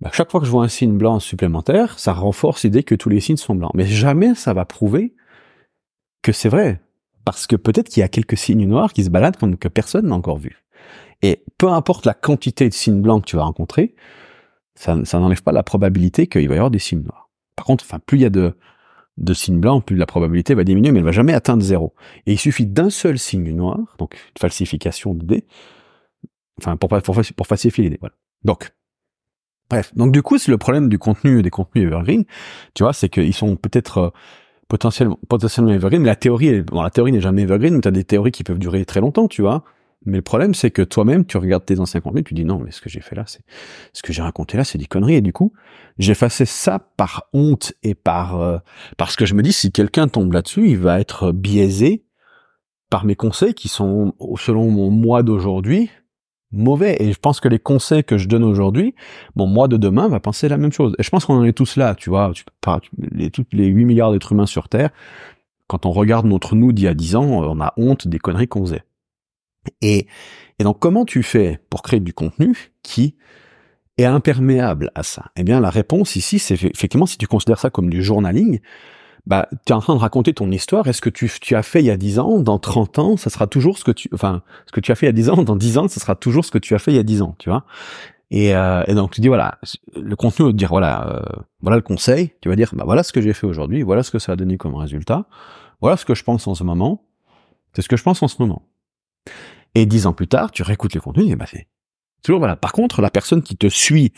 bah, 0.00 0.10
chaque 0.12 0.30
fois 0.30 0.40
que 0.40 0.46
je 0.46 0.50
vois 0.50 0.64
un 0.64 0.68
signe 0.68 0.98
blanc 0.98 1.20
supplémentaire, 1.20 1.98
ça 1.98 2.12
renforce 2.12 2.64
l'idée 2.64 2.82
que 2.82 2.94
tous 2.94 3.08
les 3.08 3.20
signes 3.20 3.36
sont 3.36 3.54
blancs. 3.54 3.72
Mais 3.74 3.86
jamais 3.86 4.34
ça 4.34 4.52
va 4.52 4.64
prouver 4.64 5.14
que 6.22 6.32
c'est 6.32 6.48
vrai. 6.48 6.82
Parce 7.24 7.46
que 7.46 7.56
peut-être 7.56 7.88
qu'il 7.88 8.02
y 8.02 8.04
a 8.04 8.08
quelques 8.08 8.36
signes 8.36 8.66
noirs 8.66 8.92
qui 8.92 9.04
se 9.04 9.10
baladent 9.10 9.36
que 9.58 9.68
personne 9.68 10.06
n'a 10.06 10.14
encore 10.14 10.38
vu. 10.38 10.62
Et 11.22 11.42
peu 11.58 11.68
importe 11.68 12.06
la 12.06 12.14
quantité 12.14 12.68
de 12.68 12.74
signes 12.74 13.00
blancs 13.00 13.24
que 13.24 13.30
tu 13.30 13.36
vas 13.36 13.44
rencontrer, 13.44 13.94
ça, 14.74 14.94
n'enlève 15.14 15.42
pas 15.42 15.52
la 15.52 15.62
probabilité 15.62 16.26
qu'il 16.26 16.46
va 16.48 16.54
y 16.54 16.58
avoir 16.58 16.70
des 16.70 16.78
signes 16.78 17.02
noirs. 17.02 17.30
Par 17.56 17.64
contre, 17.64 17.84
enfin, 17.84 17.98
plus 17.98 18.18
il 18.18 18.22
y 18.22 18.26
a 18.26 18.30
de, 18.30 18.54
de 19.16 19.34
signes 19.34 19.60
blancs, 19.60 19.84
plus 19.84 19.96
la 19.96 20.06
probabilité 20.06 20.54
va 20.54 20.62
diminuer, 20.62 20.92
mais 20.92 20.98
elle 20.98 21.04
va 21.06 21.12
jamais 21.12 21.32
atteindre 21.32 21.62
zéro. 21.62 21.94
Et 22.26 22.32
il 22.32 22.38
suffit 22.38 22.66
d'un 22.66 22.90
seul 22.90 23.18
signe 23.18 23.50
noir, 23.50 23.78
donc 23.98 24.14
une 24.14 24.40
falsification 24.40 25.14
d'idées, 25.14 25.46
enfin, 26.58 26.76
pour, 26.76 26.90
pour, 26.90 27.16
pour 27.36 27.46
falsifier 27.46 27.84
l'idée, 27.84 27.98
voilà. 27.98 28.14
Donc, 28.44 28.72
Bref, 29.68 29.92
donc 29.96 30.12
du 30.12 30.22
coup, 30.22 30.38
c'est 30.38 30.50
le 30.50 30.58
problème 30.58 30.88
du 30.88 30.98
contenu 30.98 31.42
des 31.42 31.50
contenus 31.50 31.86
evergreen, 31.86 32.24
tu 32.74 32.84
vois, 32.84 32.92
c'est 32.92 33.08
qu'ils 33.08 33.34
sont 33.34 33.56
peut-être 33.56 33.98
euh, 33.98 34.10
potentiellement, 34.68 35.18
potentiellement 35.28 35.72
evergreen, 35.72 36.02
mais 36.02 36.08
la 36.08 36.16
théorie, 36.16 36.62
bon, 36.62 36.82
la 36.82 36.90
théorie 36.90 37.12
n'est 37.12 37.20
jamais 37.20 37.42
evergreen, 37.42 37.80
tu 37.80 37.88
as 37.88 37.90
des 37.90 38.04
théories 38.04 38.30
qui 38.30 38.44
peuvent 38.44 38.58
durer 38.58 38.84
très 38.84 39.00
longtemps, 39.00 39.26
tu 39.26 39.42
vois. 39.42 39.64
Mais 40.04 40.18
le 40.18 40.22
problème, 40.22 40.54
c'est 40.54 40.70
que 40.70 40.82
toi-même, 40.82 41.24
tu 41.26 41.36
regardes 41.36 41.64
tes 41.64 41.80
anciens 41.80 42.00
contenus, 42.00 42.22
tu 42.24 42.34
dis 42.34 42.44
non, 42.44 42.60
mais 42.60 42.70
ce 42.70 42.80
que 42.80 42.88
j'ai 42.88 43.00
fait 43.00 43.16
là, 43.16 43.24
c'est 43.26 43.40
ce 43.92 44.02
que 44.02 44.12
j'ai 44.12 44.22
raconté 44.22 44.56
là, 44.56 44.62
c'est 44.62 44.78
des 44.78 44.86
conneries. 44.86 45.14
Et 45.14 45.20
du 45.20 45.32
coup, 45.32 45.52
effacé 45.98 46.44
ça 46.44 46.78
par 46.96 47.24
honte 47.32 47.72
et 47.82 47.96
par 47.96 48.40
euh, 48.40 48.58
parce 48.98 49.16
que 49.16 49.26
je 49.26 49.34
me 49.34 49.42
dis 49.42 49.52
si 49.52 49.72
quelqu'un 49.72 50.06
tombe 50.06 50.32
là-dessus, 50.32 50.68
il 50.68 50.78
va 50.78 51.00
être 51.00 51.32
biaisé 51.32 52.04
par 52.88 53.04
mes 53.04 53.16
conseils 53.16 53.54
qui 53.54 53.68
sont 53.68 54.14
selon 54.38 54.70
mon 54.70 54.90
moi 54.90 55.24
d'aujourd'hui 55.24 55.90
mauvais. 56.52 56.96
Et 57.00 57.12
je 57.12 57.18
pense 57.18 57.40
que 57.40 57.48
les 57.48 57.58
conseils 57.58 58.04
que 58.04 58.18
je 58.18 58.28
donne 58.28 58.44
aujourd'hui, 58.44 58.94
bon, 59.34 59.46
moi 59.46 59.68
de 59.68 59.76
demain 59.76 60.08
va 60.08 60.20
penser 60.20 60.48
la 60.48 60.56
même 60.56 60.72
chose. 60.72 60.94
Et 60.98 61.02
je 61.02 61.10
pense 61.10 61.24
qu'on 61.24 61.36
en 61.36 61.44
est 61.44 61.52
tous 61.52 61.76
là, 61.76 61.94
tu 61.94 62.10
vois. 62.10 62.30
Tu, 62.34 62.44
pas, 62.60 62.80
les, 63.12 63.30
tous 63.30 63.44
les 63.52 63.66
8 63.66 63.84
milliards 63.84 64.12
d'êtres 64.12 64.32
humains 64.32 64.46
sur 64.46 64.68
Terre, 64.68 64.90
quand 65.66 65.86
on 65.86 65.90
regarde 65.90 66.26
notre 66.26 66.54
nous 66.54 66.72
d'il 66.72 66.84
y 66.84 66.88
a 66.88 66.94
10 66.94 67.16
ans, 67.16 67.24
on 67.24 67.60
a 67.60 67.72
honte 67.76 68.08
des 68.08 68.18
conneries 68.18 68.48
qu'on 68.48 68.64
faisait. 68.64 68.84
Et, 69.82 70.06
et 70.58 70.64
donc, 70.64 70.78
comment 70.78 71.04
tu 71.04 71.22
fais 71.22 71.60
pour 71.70 71.82
créer 71.82 72.00
du 72.00 72.12
contenu 72.12 72.72
qui 72.82 73.16
est 73.98 74.04
imperméable 74.04 74.90
à 74.94 75.02
ça? 75.02 75.30
Eh 75.36 75.42
bien, 75.42 75.60
la 75.60 75.70
réponse 75.70 76.16
ici, 76.16 76.38
c'est 76.38 76.54
effectivement 76.54 77.06
si 77.06 77.18
tu 77.18 77.26
considères 77.26 77.58
ça 77.58 77.70
comme 77.70 77.90
du 77.90 78.02
journaling, 78.02 78.60
bah, 79.26 79.48
tu 79.66 79.72
es 79.72 79.74
en 79.74 79.80
train 79.80 79.94
de 79.94 80.00
raconter 80.00 80.32
ton 80.34 80.50
histoire. 80.50 80.86
Est-ce 80.86 81.00
que 81.00 81.10
tu, 81.10 81.30
tu 81.40 81.56
as 81.56 81.62
fait 81.62 81.80
il 81.80 81.86
y 81.86 81.90
a 81.90 81.96
10 81.96 82.18
ans, 82.20 82.38
dans 82.38 82.58
30 82.58 82.98
ans, 82.98 83.16
ça 83.16 83.28
sera 83.30 83.46
toujours 83.46 83.78
ce 83.78 83.84
que 83.84 83.90
tu, 83.90 84.08
enfin, 84.14 84.42
ce 84.66 84.72
que 84.72 84.80
tu 84.80 84.92
as 84.92 84.94
fait 84.94 85.06
il 85.06 85.08
y 85.08 85.10
a 85.10 85.12
10 85.12 85.30
ans, 85.30 85.42
dans 85.42 85.56
10 85.56 85.78
ans, 85.78 85.88
ça 85.88 86.00
sera 86.00 86.14
toujours 86.14 86.44
ce 86.44 86.50
que 86.50 86.58
tu 86.58 86.74
as 86.74 86.78
fait 86.78 86.92
il 86.92 86.96
y 86.96 87.00
a 87.00 87.02
10 87.02 87.22
ans, 87.22 87.34
tu 87.38 87.48
vois. 87.48 87.64
Et, 88.30 88.56
euh, 88.56 88.82
et 88.86 88.94
donc 88.94 89.12
tu 89.12 89.20
dis 89.20 89.28
voilà, 89.28 89.58
le 89.94 90.16
contenu 90.16 90.52
dire 90.52 90.68
voilà, 90.68 91.08
euh, 91.08 91.42
voilà 91.60 91.76
le 91.76 91.82
conseil. 91.82 92.32
Tu 92.40 92.48
vas 92.48 92.56
dire 92.56 92.70
bah 92.74 92.84
voilà 92.84 93.02
ce 93.02 93.12
que 93.12 93.20
j'ai 93.20 93.32
fait 93.32 93.46
aujourd'hui, 93.46 93.82
voilà 93.82 94.02
ce 94.02 94.10
que 94.10 94.18
ça 94.18 94.32
a 94.32 94.36
donné 94.36 94.56
comme 94.56 94.74
résultat, 94.74 95.26
voilà 95.80 95.96
ce 95.96 96.04
que 96.04 96.14
je 96.14 96.24
pense 96.24 96.46
en 96.46 96.54
ce 96.54 96.64
moment. 96.64 97.04
C'est 97.74 97.82
ce 97.82 97.88
que 97.88 97.96
je 97.96 98.02
pense 98.02 98.22
en 98.22 98.28
ce 98.28 98.36
moment. 98.40 98.62
Et 99.74 99.86
dix 99.86 100.06
ans 100.06 100.12
plus 100.12 100.28
tard, 100.28 100.50
tu 100.50 100.62
réécoutes 100.62 100.94
le 100.94 101.00
contenu 101.00 101.30
et 101.30 101.36
bah 101.36 101.46
c'est 101.48 101.68
toujours 102.22 102.40
voilà. 102.40 102.56
Par 102.56 102.72
contre, 102.72 103.00
la 103.00 103.10
personne 103.10 103.42
qui 103.42 103.56
te 103.56 103.68
suit 103.68 104.12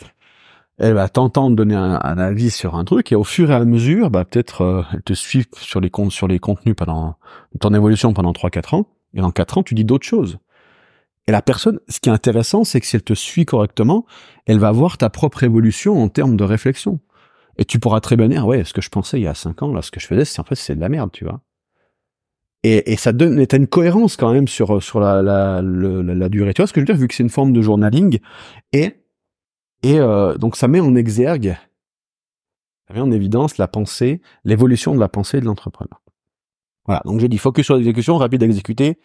elle 0.79 0.93
va 0.93 1.09
t'entendre 1.09 1.55
donner 1.55 1.75
un, 1.75 2.17
avis 2.17 2.49
sur 2.49 2.75
un 2.75 2.85
truc 2.85 3.11
et 3.11 3.15
au 3.15 3.25
fur 3.25 3.51
et 3.51 3.53
à 3.53 3.65
mesure, 3.65 4.09
bah 4.09 4.23
peut-être 4.23 4.61
euh, 4.61 4.83
elle 4.93 5.03
te 5.03 5.13
suit 5.13 5.45
sur 5.57 5.81
les 5.81 5.89
comptes, 5.89 6.11
sur 6.11 6.27
les 6.27 6.39
contenus 6.39 6.75
pendant 6.75 7.15
ton 7.59 7.73
évolution 7.73 8.13
pendant 8.13 8.31
3-4 8.31 8.75
ans 8.75 8.87
et 9.13 9.19
dans 9.19 9.31
4 9.31 9.57
ans 9.57 9.63
tu 9.63 9.75
dis 9.75 9.83
d'autres 9.83 10.05
choses. 10.05 10.39
Et 11.27 11.31
la 11.31 11.41
personne, 11.41 11.79
ce 11.89 11.99
qui 11.99 12.09
est 12.09 12.11
intéressant, 12.11 12.63
c'est 12.63 12.79
que 12.79 12.87
si 12.87 12.95
elle 12.95 13.03
te 13.03 13.13
suit 13.13 13.45
correctement, 13.45 14.05
elle 14.47 14.57
va 14.57 14.71
voir 14.71 14.97
ta 14.97 15.09
propre 15.11 15.43
évolution 15.43 16.01
en 16.01 16.07
termes 16.07 16.35
de 16.35 16.43
réflexion. 16.43 16.99
Et 17.57 17.65
tu 17.65 17.77
pourras 17.77 17.99
très 17.99 18.15
bien 18.15 18.29
dire, 18.29 18.47
ouais, 18.47 18.63
ce 18.63 18.73
que 18.73 18.81
je 18.81 18.89
pensais 18.89 19.19
il 19.19 19.23
y 19.23 19.27
a 19.27 19.35
5 19.35 19.61
ans, 19.61 19.73
là, 19.73 19.81
ce 19.81 19.91
que 19.91 19.99
je 19.99 20.07
faisais, 20.07 20.25
c'est 20.25 20.39
en 20.39 20.43
fait 20.43 20.55
c'est 20.55 20.75
de 20.75 20.81
la 20.81 20.89
merde, 20.89 21.11
tu 21.11 21.25
vois. 21.25 21.41
Et, 22.63 22.91
et 22.91 22.95
ça 22.95 23.11
donne, 23.11 23.45
t'as 23.45 23.57
une 23.57 23.67
cohérence 23.67 24.17
quand 24.17 24.33
même 24.33 24.47
sur 24.47 24.81
sur 24.81 24.99
la 24.99 25.21
la, 25.21 25.61
la, 25.61 26.15
la 26.15 26.29
durée. 26.29 26.53
Tu 26.53 26.61
vois 26.61 26.67
ce 26.67 26.73
que 26.73 26.79
je 26.79 26.83
veux 26.83 26.93
dire, 26.93 26.97
vu 26.97 27.07
que 27.07 27.13
c'est 27.13 27.23
une 27.23 27.29
forme 27.29 27.53
de 27.53 27.61
journaling 27.61 28.19
et 28.73 28.98
et 29.83 29.99
euh, 29.99 30.37
donc 30.37 30.55
ça 30.55 30.67
met 30.67 30.79
en 30.79 30.95
exergue, 30.95 31.57
ça 32.87 32.93
met 32.93 33.01
en 33.01 33.11
évidence 33.11 33.57
la 33.57 33.67
pensée, 33.67 34.21
l'évolution 34.43 34.93
de 34.93 34.99
la 34.99 35.09
pensée 35.09 35.39
de 35.39 35.45
l'entrepreneur. 35.45 36.01
Voilà, 36.85 37.01
donc 37.05 37.19
j'ai 37.19 37.27
dit 37.27 37.37
focus 37.37 37.65
sur 37.65 37.75
l'exécution, 37.75 38.17
rapide 38.17 38.43
à 38.43 38.45
exécuter. 38.45 38.97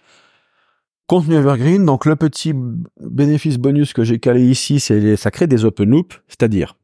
Contenu 1.06 1.34
evergreen, 1.34 1.84
donc 1.84 2.06
le 2.06 2.16
petit 2.16 2.54
bénéfice 2.98 3.58
bonus 3.58 3.92
que 3.92 4.04
j'ai 4.04 4.18
calé 4.18 4.48
ici, 4.48 4.80
c'est 4.80 5.16
ça 5.16 5.30
crée 5.30 5.46
des 5.46 5.66
open 5.66 5.90
loops, 5.90 6.22
c'est-à-dire, 6.28 6.78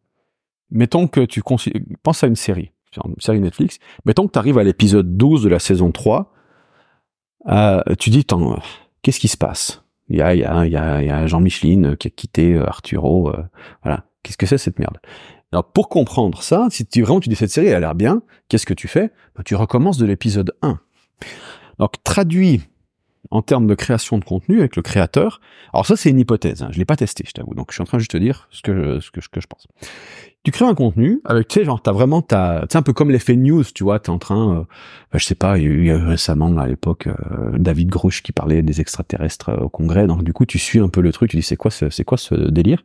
mettons 0.70 1.08
que 1.08 1.24
tu 1.24 1.42
penses 2.02 2.22
à 2.22 2.26
une 2.26 2.36
série, 2.36 2.70
une 3.02 3.14
série 3.18 3.40
Netflix, 3.40 3.78
mettons 4.04 4.26
que 4.26 4.32
tu 4.32 4.38
arrives 4.38 4.58
à 4.58 4.62
l'épisode 4.62 5.16
12 5.16 5.44
de 5.44 5.48
la 5.48 5.58
saison 5.58 5.90
3, 5.90 6.34
euh, 7.48 7.80
tu 7.98 8.10
dis, 8.10 8.26
qu'est-ce 9.00 9.20
qui 9.20 9.28
se 9.28 9.38
passe? 9.38 9.82
Il 10.10 10.18
y 10.18 10.22
a, 10.22 10.34
y 10.34 10.44
a, 10.44 10.66
y 10.66 10.76
a, 10.76 11.26
Jean 11.26 11.40
Micheline 11.40 11.96
qui 11.96 12.08
a 12.08 12.10
quitté 12.10 12.54
euh, 12.54 12.66
Arturo. 12.66 13.30
Euh, 13.30 13.42
voilà. 13.82 14.04
Qu'est-ce 14.22 14.36
que 14.36 14.46
c'est 14.46 14.58
cette 14.58 14.78
merde? 14.78 14.98
Alors 15.52 15.72
pour 15.72 15.88
comprendre 15.88 16.42
ça, 16.42 16.68
si 16.70 16.86
tu 16.86 17.02
vraiment 17.02 17.20
tu 17.20 17.28
dis 17.28 17.36
cette 17.36 17.50
série 17.50 17.68
elle 17.68 17.76
a 17.76 17.80
l'air 17.80 17.94
bien, 17.94 18.22
qu'est-ce 18.48 18.66
que 18.66 18.74
tu 18.74 18.86
fais? 18.86 19.10
Ben, 19.34 19.42
Tu 19.44 19.54
recommences 19.54 19.96
de 19.98 20.06
l'épisode 20.06 20.52
1. 20.62 20.78
Donc 21.78 21.92
traduis 22.04 22.62
en 23.30 23.42
termes 23.42 23.66
de 23.66 23.74
création 23.74 24.18
de 24.18 24.24
contenu 24.24 24.60
avec 24.60 24.76
le 24.76 24.82
créateur. 24.82 25.40
Alors 25.72 25.86
ça 25.86 25.96
c'est 25.96 26.10
une 26.10 26.18
hypothèse, 26.18 26.62
hein. 26.62 26.68
je 26.72 26.78
l'ai 26.78 26.84
pas 26.84 26.96
testé, 26.96 27.24
je 27.26 27.32
t'avoue. 27.32 27.54
Donc 27.54 27.70
je 27.70 27.74
suis 27.74 27.82
en 27.82 27.86
train 27.86 27.98
juste 27.98 28.12
de 28.12 28.18
te 28.18 28.22
dire 28.22 28.48
ce 28.50 28.62
que 28.62 29.00
ce 29.00 29.10
que, 29.10 29.20
ce 29.20 29.28
que 29.28 29.40
je 29.40 29.46
pense 29.46 29.66
tu 30.42 30.52
crées 30.52 30.64
un 30.64 30.74
contenu 30.74 31.20
avec, 31.24 31.48
tu 31.48 31.58
sais, 31.58 31.64
genre, 31.64 31.82
t'as 31.82 31.92
vraiment, 31.92 32.22
t'as, 32.22 32.64
c'est 32.70 32.78
un 32.78 32.82
peu 32.82 32.92
comme 32.92 33.10
l'effet 33.10 33.36
news, 33.36 33.64
tu 33.74 33.84
vois, 33.84 34.00
t'es 34.00 34.10
en 34.10 34.18
train, 34.18 34.60
euh, 34.60 34.60
bah, 35.12 35.18
je 35.18 35.24
sais 35.24 35.34
pas, 35.34 35.58
il 35.58 35.64
y 35.64 35.66
a 35.66 35.70
eu 35.70 35.92
récemment, 35.92 36.56
à 36.56 36.66
l'époque, 36.66 37.08
euh, 37.08 37.58
David 37.58 37.90
Grouch 37.90 38.22
qui 38.22 38.32
parlait 38.32 38.62
des 38.62 38.80
extraterrestres 38.80 39.50
euh, 39.50 39.64
au 39.64 39.68
congrès, 39.68 40.06
donc 40.06 40.24
du 40.24 40.32
coup, 40.32 40.46
tu 40.46 40.58
suis 40.58 40.78
un 40.78 40.88
peu 40.88 41.02
le 41.02 41.12
truc, 41.12 41.30
tu 41.30 41.36
dis, 41.36 41.42
c'est 41.42 41.56
quoi 41.56 41.70
ce, 41.70 41.90
c'est 41.90 42.04
quoi 42.04 42.16
ce 42.16 42.34
délire? 42.34 42.84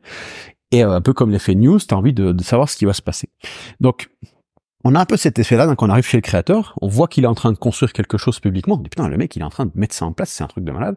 Et 0.72 0.82
un 0.82 1.00
peu 1.00 1.14
comme 1.14 1.32
l'effet 1.32 1.56
news, 1.56 1.80
t'as 1.80 1.96
envie 1.96 2.12
de, 2.12 2.34
de 2.34 2.44
savoir 2.44 2.70
ce 2.70 2.76
qui 2.76 2.86
va 2.86 2.94
se 2.94 3.02
passer. 3.02 3.30
Donc, 3.80 4.10
on 4.86 4.94
a 4.94 5.00
un 5.00 5.06
peu 5.06 5.18
cet 5.18 5.40
effet-là, 5.40 5.66
donc 5.66 5.82
on 5.82 5.90
arrive 5.90 6.06
chez 6.06 6.18
le 6.18 6.22
créateur, 6.22 6.76
on 6.80 6.88
voit 6.88 7.08
qu'il 7.08 7.24
est 7.24 7.28
en 7.28 7.34
train 7.34 7.52
de 7.52 7.58
construire 7.58 7.92
quelque 7.92 8.20
chose 8.20 8.40
publiquement, 8.40 8.76
on 8.76 8.78
dit 8.78 8.90
putain, 8.90 9.08
le 9.08 9.18
mec, 9.18 9.36
il 9.36 9.42
est 9.42 9.46
en 9.46 9.50
train 9.50 9.66
de 9.66 9.72
mettre 9.74 9.96
ça 9.96 10.06
en 10.06 10.14
place, 10.14 10.30
c'est 10.30 10.44
un 10.44 10.48
truc 10.48 10.64
de 10.64 10.72
malade. 10.72 10.96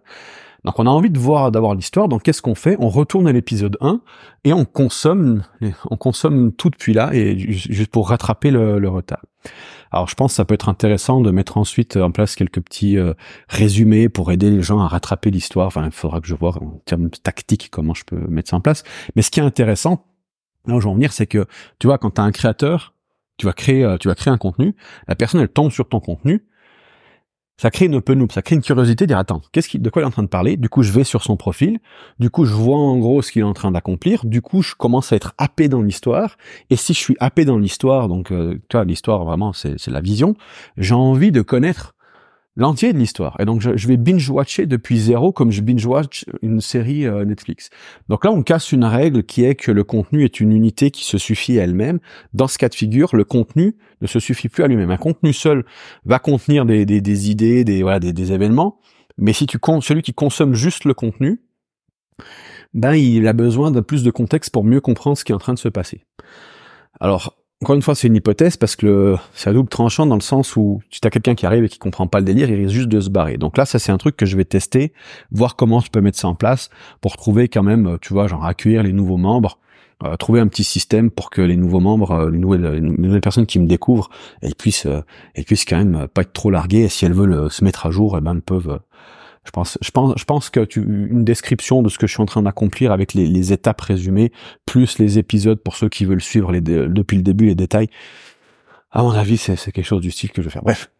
Donc 0.65 0.79
on 0.79 0.87
a 0.87 0.91
envie 0.91 1.09
de 1.09 1.19
voir, 1.19 1.51
d'avoir 1.51 1.75
l'histoire, 1.75 2.07
donc 2.07 2.23
qu'est-ce 2.23 2.43
qu'on 2.43 2.55
fait? 2.55 2.77
On 2.81 2.91
retourne 2.91 3.27
à 3.27 3.33
l'épisode 3.33 3.79
1 3.81 4.03
et 4.45 4.53
on 4.53 4.67
consomme, 4.67 5.43
on 5.91 5.97
consomme 5.97 6.53
tout 6.53 6.69
depuis 6.69 6.93
là, 6.93 7.15
et 7.15 7.39
juste 7.39 7.91
pour 7.91 8.11
rattraper 8.11 8.51
le, 8.51 8.89
retard. 8.91 9.25
Alors 9.91 10.07
je 10.07 10.15
pense 10.15 10.33
que 10.33 10.37
ça 10.37 10.45
peut 10.45 10.55
être 10.55 10.69
intéressant 10.69 11.23
de 11.23 11.31
mettre 11.31 11.57
ensuite 11.57 11.97
en 11.97 12.11
place 12.11 12.35
quelques 12.35 12.61
petits 12.61 12.99
euh, 12.99 13.15
résumés 13.49 14.11
pour 14.11 14.31
aider 14.33 14.51
les 14.51 14.61
gens 14.61 14.81
à 14.81 14.89
rattraper 14.89 15.31
l'histoire. 15.31 15.69
Enfin, 15.69 15.87
il 15.87 15.93
faudra 15.93 16.21
que 16.21 16.27
je 16.27 16.35
vois 16.35 16.55
en 16.63 16.79
termes 16.85 17.09
tactiques 17.09 17.71
comment 17.71 17.95
je 17.95 18.05
peux 18.05 18.19
mettre 18.29 18.51
ça 18.51 18.57
en 18.57 18.61
place. 18.61 18.83
Mais 19.17 19.23
ce 19.23 19.31
qui 19.31 19.41
est 19.41 19.45
intéressant, 19.45 20.05
là 20.67 20.75
où 20.75 20.81
je 20.81 20.85
veux 20.85 20.91
en 20.91 20.95
venir, 20.95 21.15
c'est 21.15 21.27
que 21.27 21.47
tu 21.79 21.87
vois, 21.87 21.97
quand 21.97 22.11
tu 22.11 22.21
as 22.21 22.25
un 22.25 22.33
créateur, 22.33 22.93
tu 23.39 23.47
vas 23.47 23.53
créer, 23.53 23.85
euh, 23.85 23.97
tu 23.97 24.09
vas 24.09 24.15
créer 24.15 24.33
un 24.33 24.39
contenu, 24.39 24.75
la 25.07 25.15
personne 25.15 25.41
elle 25.41 25.49
tombe 25.49 25.71
sur 25.71 25.89
ton 25.89 26.01
contenu, 26.01 26.45
ça 27.61 27.71
crée 27.73 27.87
une 27.87 27.97
open 27.97 28.19
loop, 28.21 28.31
ça 28.31 28.41
crée 28.41 28.55
une 28.55 28.63
curiosité, 28.63 29.07
dire 29.07 29.19
attends, 29.19 29.43
qu'est-ce 29.53 29.69
qui, 29.69 29.81
de 29.81 29.91
quoi 29.91 30.03
il 30.03 30.05
est 30.05 30.09
en 30.09 30.13
train 30.13 30.23
de 30.23 30.29
parler? 30.29 30.57
Du 30.57 30.69
coup, 30.69 30.85
je 30.85 30.93
vais 30.93 31.03
sur 31.03 31.25
son 31.25 31.37
profil, 31.37 31.81
du 32.21 32.31
coup, 32.31 32.45
je 32.45 32.55
vois 32.55 32.77
en 32.77 32.97
gros 32.99 33.21
ce 33.21 33.33
qu'il 33.33 33.41
est 33.41 33.45
en 33.45 33.55
train 33.55 33.73
d'accomplir, 33.73 34.25
du 34.25 34.43
coup, 34.43 34.63
je 34.63 34.75
commence 34.75 35.13
à 35.13 35.17
être 35.17 35.35
happé 35.39 35.69
dans 35.69 35.83
l'histoire, 35.83 36.37
et 36.71 36.77
si 36.77 36.95
je 36.95 36.99
suis 36.99 37.17
happé 37.19 37.45
dans 37.45 37.59
l'histoire, 37.59 38.09
donc 38.09 38.31
euh, 38.31 38.61
tu 38.69 38.77
vois, 38.77 38.85
l'histoire 38.85 39.25
vraiment, 39.25 39.53
c'est 39.53 39.87
la 39.89 40.01
vision, 40.01 40.37
j'ai 40.77 40.95
envie 40.95 41.33
de 41.33 41.43
connaître 41.43 41.95
l'entier 42.59 42.93
de 42.93 42.99
l'histoire. 42.99 43.37
Et 43.39 43.45
donc, 43.45 43.61
je, 43.61 43.89
vais 43.89 43.97
binge-watcher 43.97 44.67
depuis 44.67 44.99
zéro 44.99 45.33
comme 45.33 45.53
je 45.53 45.63
binge-watch 45.63 46.27
une 46.43 46.61
série 46.61 47.07
euh, 47.07 47.25
Netflix. 47.25 47.71
Donc 48.09 48.25
là, 48.25 48.33
on 48.33 48.43
casse 48.43 48.73
une 48.73 48.85
règle 48.85 49.23
qui 49.23 49.45
est 49.45 49.55
que 49.55 49.71
le 49.71 49.85
contenu 49.85 50.25
est 50.25 50.41
une 50.41 50.53
unité 50.53 50.91
qui 50.91 51.05
se 51.05 51.19
suffit 51.19 51.59
à 51.61 51.63
elle-même. 51.63 52.01
Dans 52.35 52.49
ce 52.49 52.59
cas 52.59 52.69
de 52.69 52.75
figure, 52.75 53.15
le 53.15 53.25
contenu 53.25 53.77
ne 54.03 54.09
se 54.09 54.19
suffit 54.19 54.49
plus 54.49 54.65
à 54.65 54.67
lui-même. 54.67 54.91
Un 54.91 54.97
contenu 54.97 55.33
seul 55.33 55.65
va 56.05 56.19
contenir 56.19 56.67
des, 56.67 56.85
des, 56.85 57.01
des 57.01 57.31
idées, 57.31 57.65
des, 57.65 57.83
des, 58.13 58.33
événements, 58.33 58.81
Mais 59.17 59.33
si 59.33 59.47
tu 59.47 59.59
celui 59.81 60.03
qui 60.03 60.13
consomme 60.13 60.55
juste 60.55 60.85
le 60.85 60.95
contenu, 60.95 61.41
ben 62.75 62.95
il 62.95 63.27
a 63.29 63.33
besoin 63.33 63.71
de 63.71 63.81
plus 63.81 64.03
de 64.03 64.11
contexte 64.11 64.51
pour 64.53 64.65
mieux 64.65 64.81
comprendre 64.81 65.17
ce 65.17 65.25
qui 65.25 65.31
est 65.31 65.35
en 65.35 65.39
train 65.39 65.55
de 65.55 65.59
se 65.59 65.69
passer. 65.69 66.05
Alors, 66.99 67.37
encore 67.63 67.75
une 67.75 67.83
fois, 67.83 67.97
c'est 67.97 68.07
une 68.07 68.15
hypothèse 68.15 68.57
parce 68.57 68.77
que 68.77 69.17
c'est 69.35 69.51
à 69.51 69.53
double 69.53 69.69
tranchant 69.69 70.07
dans 70.07 70.15
le 70.15 70.21
sens 70.21 70.55
où 70.55 70.81
si 70.91 71.01
t'as 71.01 71.11
quelqu'un 71.11 71.35
qui 71.35 71.45
arrive 71.45 71.65
et 71.65 71.69
qui 71.69 71.79
comprend 71.79 72.07
pas 72.07 72.21
le 72.21 72.25
délire, 72.25 72.49
il 72.49 72.55
risque 72.55 72.75
juste 72.75 72.89
de 72.89 73.01
se 73.01 73.11
barrer. 73.11 73.37
Donc 73.37 73.57
là, 73.57 73.67
ça 73.67 73.81
c'est 73.81 73.91
un 73.91 73.99
truc 73.99 74.17
que 74.17 74.27
je 74.27 74.37
vais 74.37 74.45
tester, 74.45 74.93
voir 75.33 75.57
comment 75.57 75.81
je 75.81 75.91
peux 75.91 76.01
mettre 76.01 76.19
ça 76.19 76.29
en 76.29 76.37
place 76.37 76.71
pour 77.01 77.17
trouver 77.17 77.49
quand 77.49 77.65
même, 77.65 77.99
tu 78.01 78.13
vois, 78.13 78.29
genre 78.29 78.45
accueillir 78.45 78.85
les 78.85 78.93
nouveaux 78.93 79.17
membres, 79.17 79.59
euh, 80.05 80.15
trouver 80.17 80.39
un 80.39 80.47
petit 80.47 80.63
système 80.63 81.11
pour 81.11 81.31
que 81.31 81.43
les 81.43 81.57
nouveaux 81.57 81.81
membres, 81.81 82.13
euh, 82.13 82.31
les, 82.31 82.39
nouvelles, 82.39 82.63
les, 82.63 82.81
nouvelles, 82.81 83.21
personnes 83.21 83.47
qui 83.47 83.59
me 83.59 83.67
découvrent, 83.67 84.09
elles 84.41 84.55
puissent, 84.55 84.87
euh, 84.87 85.03
puissent 85.45 85.65
quand 85.65 85.79
même 85.79 86.07
pas 86.07 86.23
être 86.23 86.33
trop 86.33 86.53
larguées. 86.53 86.83
Et 86.83 86.89
si 86.89 87.05
elles 87.05 87.13
veulent 87.13 87.51
se 87.51 87.65
mettre 87.65 87.87
à 87.87 87.91
jour, 87.91 88.17
elles 88.17 88.23
ben 88.23 88.37
elles 88.37 88.43
peuvent 88.43 88.79
je 89.49 89.51
pense, 89.51 89.79
je 89.81 89.91
pense, 89.91 90.13
je 90.19 90.25
pense 90.25 90.51
que 90.51 90.69
une 90.79 91.25
description 91.25 91.81
de 91.81 91.89
ce 91.89 91.97
que 91.97 92.07
je 92.07 92.13
suis 92.13 92.23
en 92.23 92.27
train 92.27 92.43
d'accomplir 92.43 92.93
avec 92.93 93.15
les, 93.15 93.51
étapes 93.51 93.81
résumées, 93.81 94.31
plus 94.67 94.99
les 94.99 95.19
épisodes 95.19 95.59
pour 95.59 95.75
ceux 95.75 95.89
qui 95.89 96.05
veulent 96.05 96.21
suivre 96.21 96.53
depuis 96.53 97.17
le 97.17 97.23
début 97.23 97.47
les 97.47 97.55
détails. 97.55 97.89
À 98.91 99.03
mon 99.03 99.13
avis, 99.13 99.39
c'est 99.39 99.57
quelque 99.73 99.87
chose 99.87 100.03
du 100.03 100.11
style 100.11 100.33
que 100.33 100.43
je 100.43 100.49
vais 100.49 100.53
faire. 100.53 100.63
Bref. 100.63 100.91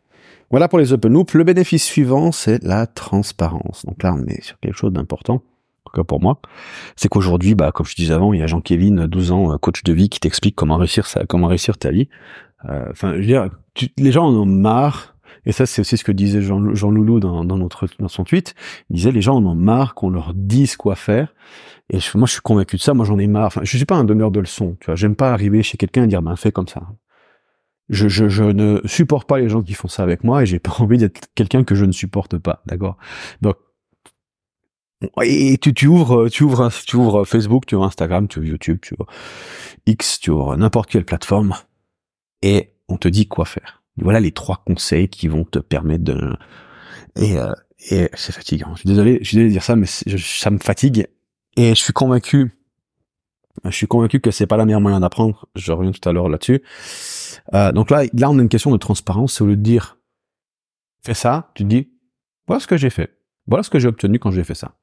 Voilà 0.51 0.67
pour 0.67 0.79
les 0.79 0.95
open 0.95 1.13
loops. 1.13 1.35
Le 1.35 1.45
bénéfice 1.45 1.85
suivant, 1.85 2.33
c'est 2.33 2.65
la 2.65 2.87
transparence. 2.87 3.85
Donc 3.85 4.03
là, 4.03 4.15
on 4.15 4.25
est 4.25 4.43
sur 4.43 4.59
quelque 4.61 4.79
chose 4.79 4.95
d'important. 4.95 5.35
En 5.35 5.91
tout 5.91 5.97
cas 6.01 6.05
pour 6.05 6.23
moi, 6.23 6.41
c'est 6.97 7.11
qu'aujourd'hui, 7.11 7.55
bah, 7.55 7.71
comme 7.71 7.85
je 7.85 7.95
disais 7.95 8.15
avant, 8.15 8.33
il 8.33 8.41
y 8.41 8.43
a 8.43 8.47
Jean-Kévin, 8.47 9.09
12 9.09 9.31
ans, 9.31 9.53
euh, 9.53 9.59
coach 9.59 9.83
de 9.83 9.93
vie, 9.93 10.09
qui 10.09 10.21
t'explique 10.21 10.57
comment 10.57 10.79
réussir 10.79 11.07
ça, 11.07 11.25
comment 11.29 11.49
réussir 11.49 11.77
ta 11.77 11.91
vie. 11.91 12.09
Euh, 12.65 12.87
enfin, 12.91 13.13
je 13.13 13.19
veux 13.19 13.27
dire, 13.27 13.51
les 13.99 14.11
gens 14.11 14.25
en 14.25 14.35
ont 14.35 14.47
marre 14.47 15.18
et 15.47 15.53
ça, 15.53 15.67
c'est 15.67 15.81
aussi 15.81 15.97
ce 15.97 16.05
que 16.05 16.13
disait 16.13 16.43
Jean, 16.43 16.75
Jean 16.75 16.91
Loulou 16.91 17.21
dans, 17.21 17.45
dans, 17.45 17.57
notre, 17.57 17.87
dans 17.99 18.09
son 18.09 18.25
tweet. 18.25 18.55
Il 18.91 18.97
disait, 18.97 19.13
les 19.13 19.23
gens 19.23 19.37
en 19.37 19.47
ont 19.47 19.55
marre 19.55 19.95
qu'on 19.95 20.11
leur 20.11 20.35
dise 20.35 20.77
quoi 20.77 20.95
faire. 20.95 21.35
Et 21.91 21.99
moi, 22.15 22.27
je 22.27 22.33
suis 22.33 22.41
convaincu 22.43 22.77
de 22.77 22.81
ça. 22.83 22.95
Moi, 22.95 23.07
j'en 23.07 23.19
ai 23.19 23.27
marre. 23.27 23.47
Enfin, 23.47 23.61
je 23.65 23.77
suis 23.77 23.87
pas 23.87 23.97
un 23.97 24.05
donneur 24.05 24.31
de 24.31 24.41
leçons. 24.41 24.77
Tu 24.81 24.87
vois, 24.87 24.95
j'aime 24.95 25.17
pas 25.17 25.33
arriver 25.33 25.63
chez 25.63 25.79
quelqu'un 25.79 26.05
et 26.05 26.07
dire, 26.07 26.23
ben, 26.23 26.37
fais 26.37 26.53
comme 26.53 26.69
ça. 26.69 26.83
Je, 27.89 28.09
je, 28.09 28.29
je 28.29 28.45
ne 28.45 28.81
supporte 28.85 29.27
pas 29.27 29.39
les 29.39 29.49
gens 29.49 29.63
qui 29.63 29.73
font 29.73 29.89
ça 29.89 30.03
avec 30.03 30.23
moi 30.23 30.43
et 30.43 30.47
j'ai 30.47 30.59
pas 30.59 30.75
envie 30.79 30.99
d'être 30.99 31.29
quelqu'un 31.35 31.65
que 31.65 31.75
je 31.75 31.85
ne 31.85 31.93
supporte 31.93 32.39
pas. 32.39 32.63
D'accord? 32.67 32.99
Donc, 33.41 33.57
et 35.23 35.59
tu, 35.59 35.73
tu 35.73 35.87
ouvres, 35.87 36.29
tu 36.29 36.43
ouvres, 36.43 36.71
tu 36.71 36.97
ouvres 36.97 37.25
Facebook, 37.25 37.67
tu 37.67 37.77
ouvres 37.77 37.87
Instagram, 37.87 38.27
tu 38.27 38.41
ouvres 38.41 38.49
YouTube, 38.49 38.79
tu 38.83 38.95
ouvres 38.95 39.07
X, 39.87 40.19
tu 40.19 40.31
ouvres 40.31 40.57
n'importe 40.57 40.91
quelle 40.91 41.05
plateforme 41.05 41.55
et 42.43 42.75
on 42.89 42.97
te 42.97 43.09
dit 43.09 43.29
quoi 43.29 43.45
faire. 43.45 43.78
Voilà 44.03 44.21
les 44.21 44.33
trois 44.33 44.63
conseils 44.65 45.09
qui 45.09 45.29
vont 45.29 45.45
te 45.45 45.59
permettre 45.59 46.05
de... 46.05 46.37
Et, 47.17 47.39
euh, 47.39 47.53
et 47.91 48.09
c'est 48.15 48.33
fatigant. 48.33 48.75
Je 48.75 48.81
suis 48.81 48.89
désolé, 48.89 49.19
je 49.23 49.29
suis 49.29 49.37
désolé 49.37 49.49
de 49.49 49.53
dire 49.53 49.63
ça, 49.63 49.77
mais 49.77 49.87
ça 49.87 50.51
me 50.51 50.59
fatigue. 50.59 51.07
Et 51.57 51.71
je 51.71 51.81
suis 51.81 51.93
convaincu, 51.93 52.53
je 53.65 53.71
suis 53.71 53.87
convaincu 53.87 54.21
que 54.21 54.31
c'est 54.31 54.47
pas 54.47 54.57
la 54.57 54.65
meilleure 54.65 54.81
moyen 54.81 55.01
d'apprendre. 55.01 55.47
Je 55.55 55.73
reviens 55.73 55.93
tout 55.93 56.07
à 56.09 56.13
l'heure 56.13 56.29
là-dessus. 56.29 56.63
Euh, 57.55 57.73
donc 57.73 57.91
là, 57.91 58.05
là, 58.13 58.31
on 58.31 58.39
a 58.39 58.43
une 58.43 58.49
question 58.49 58.71
de 58.71 58.77
transparence. 58.77 59.35
C'est 59.35 59.45
au 59.45 59.47
lieu 59.47 59.57
de 59.57 59.63
dire, 59.63 59.99
fais 61.05 61.15
ça, 61.15 61.51
tu 61.55 61.65
te 61.65 61.69
dis, 61.69 61.91
voilà 62.47 62.61
ce 62.61 62.67
que 62.67 62.77
j'ai 62.77 62.91
fait. 62.91 63.19
Voilà 63.47 63.63
ce 63.63 63.71
que 63.71 63.79
j'ai 63.79 63.89
obtenu 63.89 64.19
quand 64.19 64.31
j'ai 64.31 64.45
fait 64.45 64.55
ça. 64.55 64.77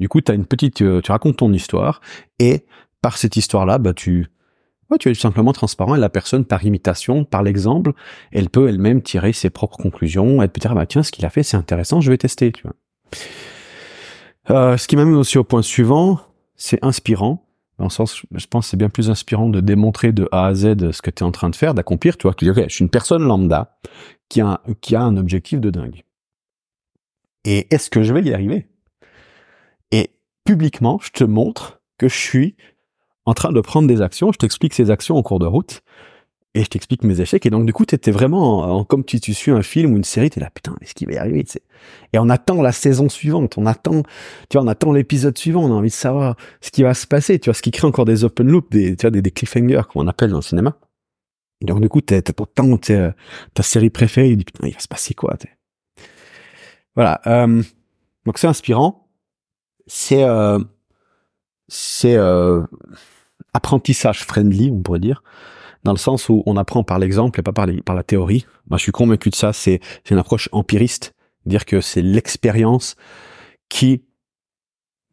Du 0.00 0.08
coup, 0.08 0.20
tu 0.20 0.32
une 0.32 0.46
petite, 0.46 0.82
euh, 0.82 1.00
tu 1.00 1.12
racontes 1.12 1.36
ton 1.36 1.52
histoire 1.52 2.00
et 2.38 2.66
par 3.00 3.18
cette 3.18 3.36
histoire-là, 3.36 3.78
bah 3.78 3.92
tu 3.92 4.28
tu 4.98 5.10
es 5.10 5.14
simplement 5.14 5.52
transparent 5.52 5.94
et 5.94 5.98
la 5.98 6.08
personne, 6.08 6.44
par 6.44 6.64
imitation, 6.64 7.24
par 7.24 7.42
l'exemple, 7.42 7.92
elle 8.30 8.50
peut 8.50 8.68
elle-même 8.68 9.02
tirer 9.02 9.32
ses 9.32 9.50
propres 9.50 9.76
conclusions. 9.76 10.42
Elle 10.42 10.48
peut 10.48 10.60
dire, 10.60 10.74
bah, 10.74 10.86
tiens, 10.86 11.02
ce 11.02 11.12
qu'il 11.12 11.24
a 11.24 11.30
fait, 11.30 11.42
c'est 11.42 11.56
intéressant, 11.56 12.00
je 12.00 12.10
vais 12.10 12.18
tester, 12.18 12.52
tu. 12.52 12.66
Euh, 14.50 14.76
ce 14.76 14.88
qui 14.88 14.96
m'amène 14.96 15.14
aussi 15.14 15.38
au 15.38 15.44
point 15.44 15.62
suivant, 15.62 16.20
c'est 16.56 16.82
inspirant. 16.84 17.46
Dans 17.78 17.84
le 17.84 17.90
sens, 17.90 18.22
je 18.32 18.46
pense 18.46 18.68
c'est 18.68 18.76
bien 18.76 18.88
plus 18.88 19.10
inspirant 19.10 19.48
de 19.48 19.60
démontrer 19.60 20.12
de 20.12 20.28
A 20.30 20.46
à 20.46 20.54
Z 20.54 20.92
ce 20.92 21.02
que 21.02 21.10
tu 21.10 21.24
es 21.24 21.26
en 21.26 21.32
train 21.32 21.50
de 21.50 21.56
faire, 21.56 21.74
d'accomplir, 21.74 22.16
tu 22.16 22.26
vois, 22.26 22.34
que 22.34 22.48
ok, 22.48 22.64
je 22.68 22.74
suis 22.74 22.84
une 22.84 22.90
personne 22.90 23.22
lambda 23.22 23.78
qui 24.28 24.40
a, 24.40 24.60
qui 24.80 24.94
a 24.94 25.02
un 25.02 25.16
objectif 25.16 25.60
de 25.60 25.70
dingue. 25.70 26.02
Et 27.44 27.72
est-ce 27.74 27.90
que 27.90 28.02
je 28.02 28.12
vais 28.12 28.22
y 28.22 28.32
arriver? 28.32 28.68
Et 29.90 30.10
publiquement, 30.44 31.00
je 31.02 31.10
te 31.10 31.24
montre 31.24 31.80
que 31.98 32.08
je 32.08 32.16
suis 32.16 32.56
en 33.24 33.34
train 33.34 33.52
de 33.52 33.60
prendre 33.60 33.88
des 33.88 34.00
actions, 34.00 34.32
je 34.32 34.38
t'explique 34.38 34.74
ces 34.74 34.90
actions 34.90 35.16
en 35.16 35.22
cours 35.22 35.38
de 35.38 35.46
route, 35.46 35.82
et 36.54 36.64
je 36.64 36.68
t'explique 36.68 37.02
mes 37.02 37.18
échecs, 37.20 37.46
et 37.46 37.50
donc 37.50 37.64
du 37.64 37.72
coup, 37.72 37.86
tu 37.86 37.94
étais 37.94 38.10
vraiment, 38.10 38.60
en, 38.60 38.84
comme 38.84 39.04
si 39.08 39.20
tu 39.20 39.32
suis 39.32 39.52
un 39.52 39.62
film 39.62 39.94
ou 39.94 39.96
une 39.96 40.04
série, 40.04 40.28
tu 40.28 40.38
es 40.38 40.42
là, 40.42 40.50
putain, 40.50 40.76
est-ce 40.82 40.94
qu'il 40.94 41.06
va 41.06 41.14
y 41.14 41.16
arriver 41.16 41.44
Et 42.12 42.18
on 42.18 42.28
attend 42.28 42.60
la 42.60 42.72
saison 42.72 43.08
suivante, 43.08 43.56
on 43.56 43.64
attend, 43.64 44.02
tu 44.50 44.58
vois, 44.58 44.62
on 44.62 44.68
attend 44.68 44.92
l'épisode 44.92 45.36
suivant, 45.38 45.64
on 45.64 45.70
a 45.70 45.74
envie 45.74 45.88
de 45.88 45.94
savoir 45.94 46.36
ce 46.60 46.70
qui 46.70 46.82
va 46.82 46.92
se 46.92 47.06
passer, 47.06 47.38
tu 47.38 47.48
vois, 47.48 47.54
ce 47.54 47.62
qui 47.62 47.70
crée 47.70 47.86
encore 47.86 48.04
des 48.04 48.24
open 48.24 48.46
loops, 48.46 48.70
des, 48.70 48.96
tu 48.96 49.10
des, 49.10 49.30
cliffhangers, 49.30 49.82
comme 49.90 50.02
on 50.02 50.08
appelle 50.08 50.30
dans 50.30 50.36
le 50.36 50.42
cinéma. 50.42 50.76
Et 51.62 51.64
donc 51.64 51.80
du 51.80 51.88
coup, 51.88 52.02
t'as 52.02 52.20
tant 52.20 52.76
ta 52.76 53.62
série 53.62 53.90
préférée, 53.90 54.30
tu 54.30 54.36
dis, 54.36 54.44
putain, 54.44 54.66
il 54.66 54.74
va 54.74 54.80
se 54.80 54.88
passer 54.88 55.14
quoi 55.14 55.36
Voilà, 56.94 57.20
euh, 57.26 57.62
donc 58.26 58.38
c'est 58.38 58.48
inspirant, 58.48 59.08
c'est... 59.86 60.22
Euh, 60.22 60.58
c'est 61.72 62.16
euh, 62.16 62.62
apprentissage 63.54 64.24
friendly, 64.24 64.70
on 64.70 64.82
pourrait 64.82 65.00
dire, 65.00 65.22
dans 65.84 65.92
le 65.92 65.98
sens 65.98 66.28
où 66.28 66.42
on 66.44 66.58
apprend 66.58 66.84
par 66.84 66.98
l'exemple 66.98 67.40
et 67.40 67.42
pas 67.42 67.52
par, 67.52 67.66
la 67.66 68.02
théorie. 68.02 68.46
Moi, 68.68 68.76
je 68.76 68.82
suis 68.82 68.92
convaincu 68.92 69.30
de 69.30 69.34
ça. 69.34 69.54
C'est 69.54 69.80
une 70.10 70.18
approche 70.18 70.50
empiriste, 70.52 71.14
dire 71.46 71.64
que 71.64 71.80
c'est 71.80 72.02
l'expérience 72.02 72.94
qui 73.70 74.04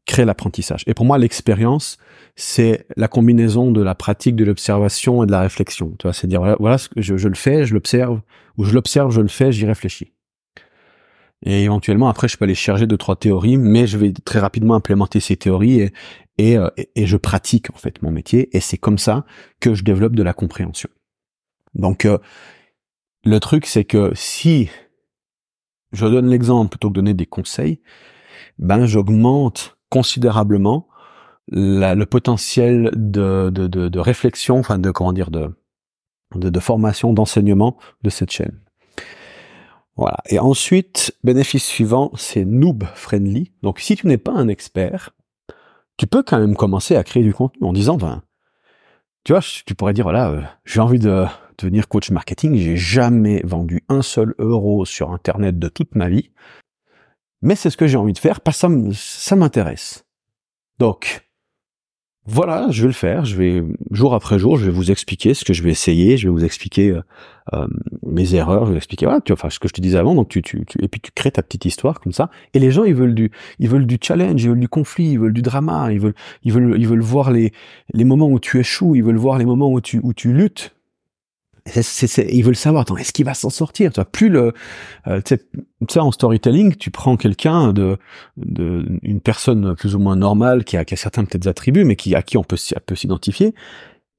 crée 0.05 0.25
l'apprentissage. 0.25 0.83
Et 0.85 0.93
pour 0.93 1.05
moi, 1.05 1.17
l'expérience, 1.17 1.97
c'est 2.35 2.85
la 2.97 3.07
combinaison 3.07 3.71
de 3.71 3.81
la 3.81 3.95
pratique, 3.95 4.35
de 4.35 4.43
l'observation 4.43 5.23
et 5.23 5.27
de 5.27 5.31
la 5.31 5.39
réflexion. 5.39 5.95
Tu 5.97 6.03
vois, 6.03 6.13
c'est 6.13 6.27
dire 6.27 6.41
voilà, 6.41 6.57
voilà 6.59 6.77
ce 6.77 6.89
que 6.89 7.01
je, 7.01 7.15
je 7.15 7.29
le 7.29 7.35
fais, 7.35 7.65
je 7.65 7.73
l'observe, 7.73 8.19
ou 8.57 8.65
je 8.65 8.73
l'observe, 8.73 9.11
je 9.11 9.21
le 9.21 9.29
fais, 9.29 9.53
j'y 9.53 9.65
réfléchis. 9.65 10.11
Et 11.45 11.63
éventuellement, 11.63 12.09
après, 12.09 12.27
je 12.27 12.37
peux 12.37 12.45
aller 12.45 12.55
chercher 12.55 12.85
deux, 12.85 12.97
trois 12.97 13.15
théories, 13.15 13.57
mais 13.57 13.87
je 13.87 13.97
vais 13.97 14.11
très 14.11 14.39
rapidement 14.39 14.75
implémenter 14.75 15.19
ces 15.19 15.37
théories 15.37 15.79
et, 15.79 15.93
euh, 16.39 16.69
et, 16.77 16.89
et, 16.95 17.05
je 17.05 17.17
pratique 17.17 17.69
en 17.73 17.77
fait 17.77 18.01
mon 18.01 18.11
métier 18.11 18.55
et 18.55 18.59
c'est 18.59 18.77
comme 18.77 18.97
ça 18.97 19.25
que 19.59 19.73
je 19.73 19.83
développe 19.83 20.15
de 20.15 20.23
la 20.23 20.33
compréhension. 20.33 20.89
Donc 21.73 22.05
euh, 22.05 22.17
le 23.23 23.39
truc 23.39 23.65
c'est 23.65 23.85
que 23.85 24.11
si 24.15 24.69
je 25.91 26.05
donne 26.05 26.29
l'exemple 26.29 26.69
plutôt 26.69 26.89
que 26.89 26.93
donner 26.93 27.13
des 27.13 27.25
conseils, 27.25 27.81
ben 28.57 28.85
j'augmente 28.85 29.77
considérablement 29.89 30.87
la, 31.47 31.95
le 31.95 32.05
potentiel 32.05 32.91
de, 32.93 33.49
de, 33.49 33.67
de, 33.67 33.87
de, 33.89 33.99
réflexion, 33.99 34.59
enfin 34.59 34.77
de 34.77 34.91
comment 34.91 35.13
dire 35.13 35.31
de, 35.31 35.51
de 36.35 36.59
formation, 36.59 37.11
d'enseignement 37.11 37.77
de 38.03 38.09
cette 38.09 38.31
chaîne. 38.31 38.61
Voilà. 39.95 40.17
Et 40.27 40.39
ensuite, 40.39 41.13
bénéfice 41.23 41.65
suivant, 41.65 42.11
c'est 42.15 42.45
noob 42.45 42.85
friendly. 42.93 43.51
Donc 43.63 43.79
si 43.79 43.95
tu 43.95 44.07
n'es 44.07 44.17
pas 44.17 44.31
un 44.31 44.47
expert, 44.47 45.11
tu 45.99 46.07
peux 46.07 46.23
quand 46.23 46.39
même 46.39 46.55
commencer 46.55 46.95
à 46.95 47.03
créer 47.03 47.23
du 47.23 47.33
contenu 47.33 47.67
en 47.67 47.73
disant, 47.73 47.97
ben, 47.97 48.23
tu 49.25 49.33
vois, 49.33 49.41
tu 49.41 49.75
pourrais 49.75 49.93
dire, 49.93 50.05
voilà, 50.05 50.29
euh, 50.29 50.41
j'ai 50.63 50.79
envie 50.79 50.97
de 50.97 51.25
devenir 51.57 51.89
coach 51.89 52.09
marketing, 52.09 52.55
j'ai 52.55 52.77
jamais 52.77 53.41
vendu 53.43 53.83
un 53.89 54.01
seul 54.01 54.33
euro 54.39 54.85
sur 54.85 55.11
Internet 55.11 55.59
de 55.59 55.67
toute 55.67 55.95
ma 55.95 56.07
vie, 56.07 56.31
mais 57.41 57.55
c'est 57.55 57.69
ce 57.69 57.75
que 57.75 57.85
j'ai 57.85 57.97
envie 57.97 58.13
de 58.13 58.17
faire 58.17 58.39
parce 58.39 58.61
que 58.61 58.91
ça 58.93 59.35
m'intéresse. 59.35 60.05
Donc, 60.79 61.28
voilà, 62.31 62.67
je 62.69 62.83
vais 62.83 62.87
le 62.87 62.93
faire. 62.93 63.25
Je 63.25 63.35
vais 63.35 63.63
jour 63.89 64.13
après 64.13 64.37
jour, 64.37 64.55
je 64.55 64.65
vais 64.65 64.71
vous 64.71 64.91
expliquer 64.91 65.33
ce 65.33 65.43
que 65.43 65.53
je 65.53 65.63
vais 65.63 65.71
essayer. 65.71 66.15
Je 66.15 66.27
vais 66.27 66.31
vous 66.31 66.45
expliquer 66.45 66.91
euh, 66.91 67.01
euh, 67.53 67.67
mes 68.05 68.35
erreurs. 68.35 68.61
Je 68.61 68.65
vais 68.65 68.71
vous 68.73 68.77
expliquer 68.77 69.07
voilà, 69.07 69.19
tu 69.19 69.33
enfin 69.33 69.49
ce 69.49 69.57
que 69.57 69.67
je 69.67 69.73
te 69.73 69.81
disais 69.81 69.97
avant. 69.97 70.13
Donc 70.13 70.29
tu, 70.29 70.43
tu, 70.43 70.63
et 70.79 70.87
puis 70.87 71.01
tu 71.01 71.11
crées 71.11 71.31
ta 71.31 71.41
petite 71.41 71.65
histoire 71.65 71.99
comme 71.99 72.13
ça. 72.13 72.29
Et 72.53 72.59
les 72.59 72.69
gens, 72.69 72.83
ils 72.83 72.93
veulent 72.93 73.15
du, 73.15 73.31
ils 73.57 73.67
veulent 73.67 73.87
du 73.87 73.97
challenge, 73.99 74.43
ils 74.43 74.49
veulent 74.49 74.59
du 74.59 74.69
conflit, 74.69 75.13
ils 75.13 75.19
veulent 75.19 75.33
du 75.33 75.41
drama, 75.41 75.91
ils 75.91 75.99
veulent, 75.99 76.13
ils 76.43 76.53
veulent, 76.53 76.75
ils 76.77 76.87
veulent 76.87 77.01
voir 77.01 77.31
les 77.31 77.51
les 77.93 78.03
moments 78.03 78.29
où 78.29 78.39
tu 78.39 78.59
échoues, 78.59 78.95
ils 78.95 79.03
veulent 79.03 79.17
voir 79.17 79.39
les 79.39 79.45
moments 79.45 79.71
où 79.71 79.81
tu 79.81 79.99
où 80.03 80.13
tu 80.13 80.31
luttes 80.31 80.75
ils 82.29 82.43
veulent 82.43 82.55
savoir, 82.55 82.85
est-ce 82.97 83.13
qu'il 83.13 83.25
va 83.25 83.33
s'en 83.33 83.49
sortir 83.49 83.91
Tu 83.91 83.95
vois, 83.95 84.05
plus 84.05 84.29
le, 84.29 84.53
euh, 85.07 85.21
sais, 85.25 85.99
en 85.99 86.11
storytelling, 86.11 86.75
tu 86.75 86.91
prends 86.91 87.17
quelqu'un 87.17 87.73
de, 87.73 87.97
de, 88.37 88.85
une 89.03 89.21
personne 89.21 89.75
plus 89.75 89.95
ou 89.95 89.99
moins 89.99 90.15
normale 90.15 90.63
qui 90.63 90.77
a, 90.77 90.85
qui 90.85 90.93
a 90.93 90.97
certains 90.97 91.25
peut-être 91.25 91.47
attributs, 91.47 91.83
mais 91.83 91.95
qui 91.95 92.15
à 92.15 92.21
qui 92.21 92.37
on 92.37 92.43
peut, 92.43 92.57
peut 92.85 92.95
s'identifier, 92.95 93.53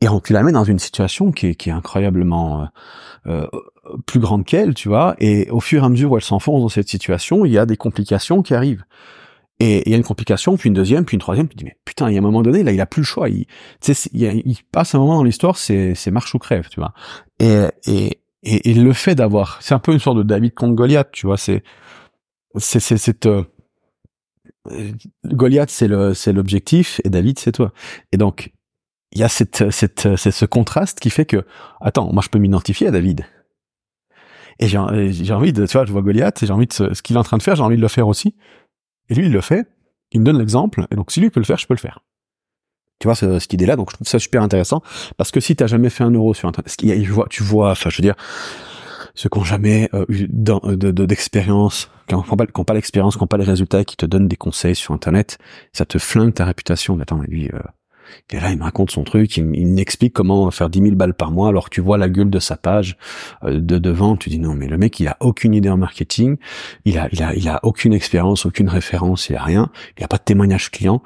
et 0.00 0.08
on 0.08 0.20
tu 0.20 0.32
l'amène 0.32 0.54
dans 0.54 0.64
une 0.64 0.78
situation 0.78 1.30
qui 1.30 1.48
est, 1.48 1.54
qui 1.54 1.68
est 1.68 1.72
incroyablement 1.72 2.62
euh, 2.62 2.66
euh, 3.26 3.46
plus 4.06 4.20
grande 4.20 4.46
qu'elle, 4.46 4.74
tu 4.74 4.88
vois? 4.88 5.14
Et 5.18 5.50
au 5.50 5.60
fur 5.60 5.82
et 5.82 5.86
à 5.86 5.88
mesure 5.88 6.12
où 6.12 6.16
elle 6.16 6.22
s'enfonce 6.22 6.62
dans 6.62 6.68
cette 6.68 6.88
situation, 6.88 7.44
il 7.44 7.52
y 7.52 7.58
a 7.58 7.66
des 7.66 7.76
complications 7.76 8.42
qui 8.42 8.54
arrivent. 8.54 8.84
Et 9.60 9.82
il 9.86 9.92
y 9.92 9.94
a 9.94 9.98
une 9.98 10.04
complication, 10.04 10.56
puis 10.56 10.68
une 10.68 10.74
deuxième, 10.74 11.04
puis 11.04 11.16
une 11.16 11.20
troisième, 11.20 11.46
tu 11.46 11.54
dis, 11.54 11.64
mais 11.64 11.76
putain, 11.84 12.08
il 12.08 12.14
y 12.14 12.16
a 12.16 12.18
un 12.18 12.22
moment 12.22 12.42
donné, 12.42 12.62
là, 12.62 12.72
il 12.72 12.80
a 12.80 12.86
plus 12.86 13.02
le 13.02 13.06
choix. 13.06 13.28
Il, 13.28 13.46
il, 13.86 14.42
il 14.46 14.58
passe 14.72 14.94
un 14.94 14.98
moment 14.98 15.16
dans 15.16 15.24
l'histoire, 15.24 15.58
c'est, 15.58 15.94
c'est 15.94 16.10
marche 16.10 16.34
ou 16.34 16.38
crève, 16.38 16.68
tu 16.70 16.80
vois. 16.80 16.94
Et, 17.38 17.66
et, 17.86 18.20
et, 18.42 18.74
le 18.74 18.92
fait 18.94 19.14
d'avoir, 19.14 19.58
c'est 19.60 19.74
un 19.74 19.78
peu 19.78 19.92
une 19.92 19.98
sorte 19.98 20.16
de 20.16 20.22
David 20.22 20.54
contre 20.54 20.74
Goliath, 20.74 21.10
tu 21.12 21.26
vois, 21.26 21.36
c'est, 21.36 21.62
c'est 22.56 22.80
c'est 22.80 23.26
euh, 24.70 24.92
Goliath 25.24 25.70
c'est 25.70 25.88
le 25.88 26.14
c'est 26.14 26.32
l'objectif 26.32 27.00
et 27.04 27.10
David 27.10 27.38
c'est 27.38 27.52
toi. 27.52 27.72
Et 28.12 28.16
donc 28.16 28.52
il 29.12 29.20
y 29.20 29.24
a 29.24 29.28
cette 29.28 29.70
cette 29.70 30.16
c'est 30.16 30.30
ce 30.30 30.44
contraste 30.44 31.00
qui 31.00 31.10
fait 31.10 31.26
que 31.26 31.44
attends, 31.80 32.12
moi 32.12 32.22
je 32.22 32.28
peux 32.28 32.38
m'identifier 32.38 32.88
à 32.88 32.90
David. 32.90 33.26
Et 34.58 34.68
j'ai 34.68 34.76
envie 34.76 35.52
de 35.54 35.66
tu 35.66 35.72
vois, 35.72 35.86
je 35.86 35.92
vois 35.92 36.02
Goliath, 36.02 36.44
j'ai 36.44 36.52
envie 36.52 36.66
de 36.66 36.72
ce 36.72 37.02
qu'il 37.02 37.16
est 37.16 37.18
en 37.18 37.24
train 37.24 37.38
de 37.38 37.42
faire, 37.42 37.56
j'ai 37.56 37.62
envie 37.62 37.76
de 37.76 37.80
le 37.80 37.88
faire 37.88 38.08
aussi. 38.08 38.34
Et 39.10 39.14
lui 39.14 39.26
il 39.26 39.32
le 39.32 39.40
fait, 39.42 39.68
il 40.12 40.20
me 40.20 40.24
donne 40.24 40.38
l'exemple 40.38 40.86
et 40.90 40.96
donc 40.96 41.12
si 41.12 41.20
lui 41.20 41.30
peut 41.30 41.40
le 41.40 41.44
faire, 41.46 41.58
je 41.58 41.66
peux 41.66 41.74
le 41.74 41.78
faire. 41.78 42.00
Tu 42.98 43.06
vois 43.08 43.14
cette 43.14 43.52
idée-là, 43.52 43.76
donc 43.76 43.90
je 43.90 43.96
trouve 43.96 44.06
ça 44.06 44.18
super 44.18 44.42
intéressant 44.42 44.82
parce 45.16 45.30
que 45.30 45.40
si 45.40 45.56
t'as 45.56 45.66
jamais 45.66 45.90
fait 45.90 46.04
un 46.04 46.10
euro 46.10 46.34
sur 46.34 46.48
internet, 46.48 46.74
tu 46.76 47.04
vois, 47.06 47.26
tu 47.30 47.42
vois, 47.42 47.70
enfin 47.70 47.90
je 47.90 47.96
veux 47.96 48.02
dire, 48.02 48.14
ceux 49.14 49.28
qui 49.28 49.38
n'ont 49.38 49.44
jamais 49.44 49.88
euh, 49.94 50.04
eu 50.08 50.28
d'expérience, 50.28 51.90
qui 52.06 52.14
n'ont 52.14 52.22
pas, 52.22 52.46
pas 52.46 52.74
l'expérience, 52.74 53.16
qui 53.16 53.22
n'ont 53.22 53.26
pas 53.26 53.38
les 53.38 53.44
résultats, 53.44 53.84
qui 53.84 53.96
te 53.96 54.06
donnent 54.06 54.28
des 54.28 54.36
conseils 54.36 54.74
sur 54.74 54.94
Internet, 54.94 55.38
ça 55.72 55.84
te 55.84 55.98
flingue 55.98 56.34
ta 56.34 56.44
réputation. 56.44 56.98
Attends, 57.00 57.20
lui, 57.20 57.48
euh, 57.52 57.60
est 58.30 58.40
là, 58.40 58.50
il 58.50 58.58
me 58.58 58.62
raconte 58.62 58.90
son 58.90 59.04
truc, 59.04 59.36
il, 59.36 59.44
m'explique 59.44 60.12
comment 60.12 60.50
faire 60.50 60.70
10 60.70 60.80
000 60.80 60.94
balles 60.94 61.14
par 61.14 61.30
mois, 61.30 61.48
alors 61.48 61.70
que 61.70 61.74
tu 61.74 61.80
vois 61.80 61.98
la 61.98 62.08
gueule 62.08 62.30
de 62.30 62.38
sa 62.38 62.56
page 62.56 62.96
euh, 63.44 63.60
de 63.60 63.78
devant, 63.78 64.16
tu 64.16 64.30
dis 64.30 64.38
non, 64.38 64.54
mais 64.54 64.66
le 64.66 64.78
mec, 64.78 64.98
il 65.00 65.08
a 65.08 65.16
aucune 65.20 65.54
idée 65.54 65.70
en 65.70 65.76
marketing, 65.76 66.36
il 66.84 66.98
a, 66.98 67.60
aucune 67.62 67.92
expérience, 67.92 68.46
aucune 68.46 68.68
référence, 68.68 69.28
il 69.28 69.36
a 69.36 69.42
rien, 69.42 69.70
il 69.98 70.04
a 70.04 70.08
pas 70.08 70.18
de 70.18 70.24
témoignage 70.24 70.70
client, 70.70 71.02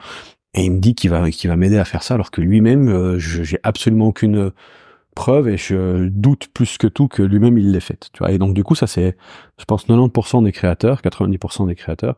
et 0.55 0.65
il 0.65 0.73
me 0.73 0.79
dit 0.79 0.95
qu'il 0.95 1.11
va, 1.11 1.31
qu'il 1.31 1.51
va 1.51 1.57
m'aider 1.57 1.79
à 1.79 1.85
faire 1.85 2.03
ça, 2.03 2.15
alors 2.15 2.31
que 2.31 2.41
lui-même, 2.41 2.89
euh, 2.89 3.19
j'ai 3.19 3.59
absolument 3.63 4.07
aucune 4.07 4.53
preuve 5.15 5.49
et 5.49 5.57
je 5.57 6.09
doute 6.09 6.49
plus 6.53 6.77
que 6.77 6.87
tout 6.87 7.09
que 7.09 7.23
lui-même 7.23 7.57
il 7.57 7.73
l'ait 7.73 7.81
faite. 7.81 8.11
Tu 8.13 8.19
vois. 8.19 8.33
Et 8.33 8.39
donc 8.39 8.55
du 8.55 8.65
coup 8.65 8.75
ça 8.75 8.87
c'est, 8.87 9.17
je 9.59 9.65
pense 9.65 9.87
90% 9.87 10.45
des 10.45 10.53
créateurs, 10.53 11.01
90% 11.01 11.69
des 11.69 11.75
créateurs, 11.75 12.17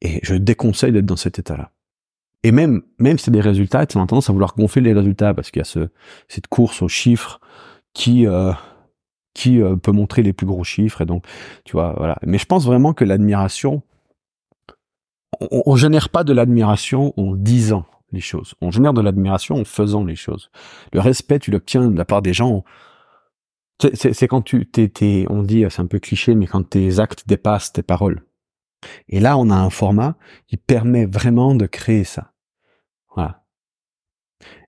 et 0.00 0.20
je 0.22 0.34
déconseille 0.34 0.92
d'être 0.92 1.06
dans 1.06 1.16
cet 1.16 1.38
état-là. 1.38 1.70
Et 2.44 2.52
même 2.52 2.82
même 2.98 3.18
si 3.18 3.24
c'est 3.24 3.30
des 3.30 3.40
résultats, 3.40 3.86
tu 3.86 3.98
as 3.98 4.06
tendance 4.06 4.30
à 4.30 4.32
vouloir 4.32 4.54
gonfler 4.54 4.82
les 4.82 4.92
résultats 4.92 5.34
parce 5.34 5.50
qu'il 5.50 5.60
y 5.60 5.62
a 5.62 5.64
ce 5.64 5.88
cette 6.28 6.46
course 6.46 6.82
aux 6.82 6.88
chiffres 6.88 7.40
qui 7.94 8.26
euh, 8.26 8.52
qui 9.34 9.60
euh, 9.60 9.76
peut 9.76 9.92
montrer 9.92 10.22
les 10.22 10.32
plus 10.32 10.46
gros 10.46 10.64
chiffres 10.64 11.02
et 11.02 11.06
donc 11.06 11.24
tu 11.64 11.72
vois 11.72 11.94
voilà. 11.96 12.18
Mais 12.24 12.38
je 12.38 12.46
pense 12.46 12.64
vraiment 12.64 12.92
que 12.92 13.04
l'admiration, 13.04 13.82
on, 15.40 15.62
on 15.66 15.76
génère 15.76 16.08
pas 16.08 16.24
de 16.24 16.32
l'admiration 16.32 17.12
en 17.16 17.34
disant 17.34 17.86
les 18.12 18.20
choses. 18.20 18.54
On 18.60 18.70
génère 18.70 18.94
de 18.94 19.00
l'admiration 19.00 19.56
en 19.56 19.64
faisant 19.64 20.04
les 20.04 20.16
choses. 20.16 20.50
Le 20.92 21.00
respect, 21.00 21.38
tu 21.38 21.50
l'obtiens 21.50 21.88
de 21.90 21.96
la 21.96 22.04
part 22.04 22.22
des 22.22 22.32
gens. 22.32 22.64
C'est 23.94 24.26
quand 24.26 24.42
tu 24.42 24.66
t'es, 24.66 25.26
on 25.30 25.42
dit, 25.42 25.64
c'est 25.70 25.82
un 25.82 25.86
peu 25.86 26.00
cliché, 26.00 26.34
mais 26.34 26.46
quand 26.46 26.68
tes 26.68 26.98
actes 26.98 27.28
dépassent 27.28 27.72
tes 27.72 27.82
paroles. 27.82 28.22
Et 29.08 29.20
là, 29.20 29.36
on 29.36 29.50
a 29.50 29.56
un 29.56 29.70
format 29.70 30.16
qui 30.46 30.56
permet 30.56 31.06
vraiment 31.06 31.54
de 31.54 31.66
créer 31.66 32.04
ça. 32.04 32.32
Voilà. 33.14 33.44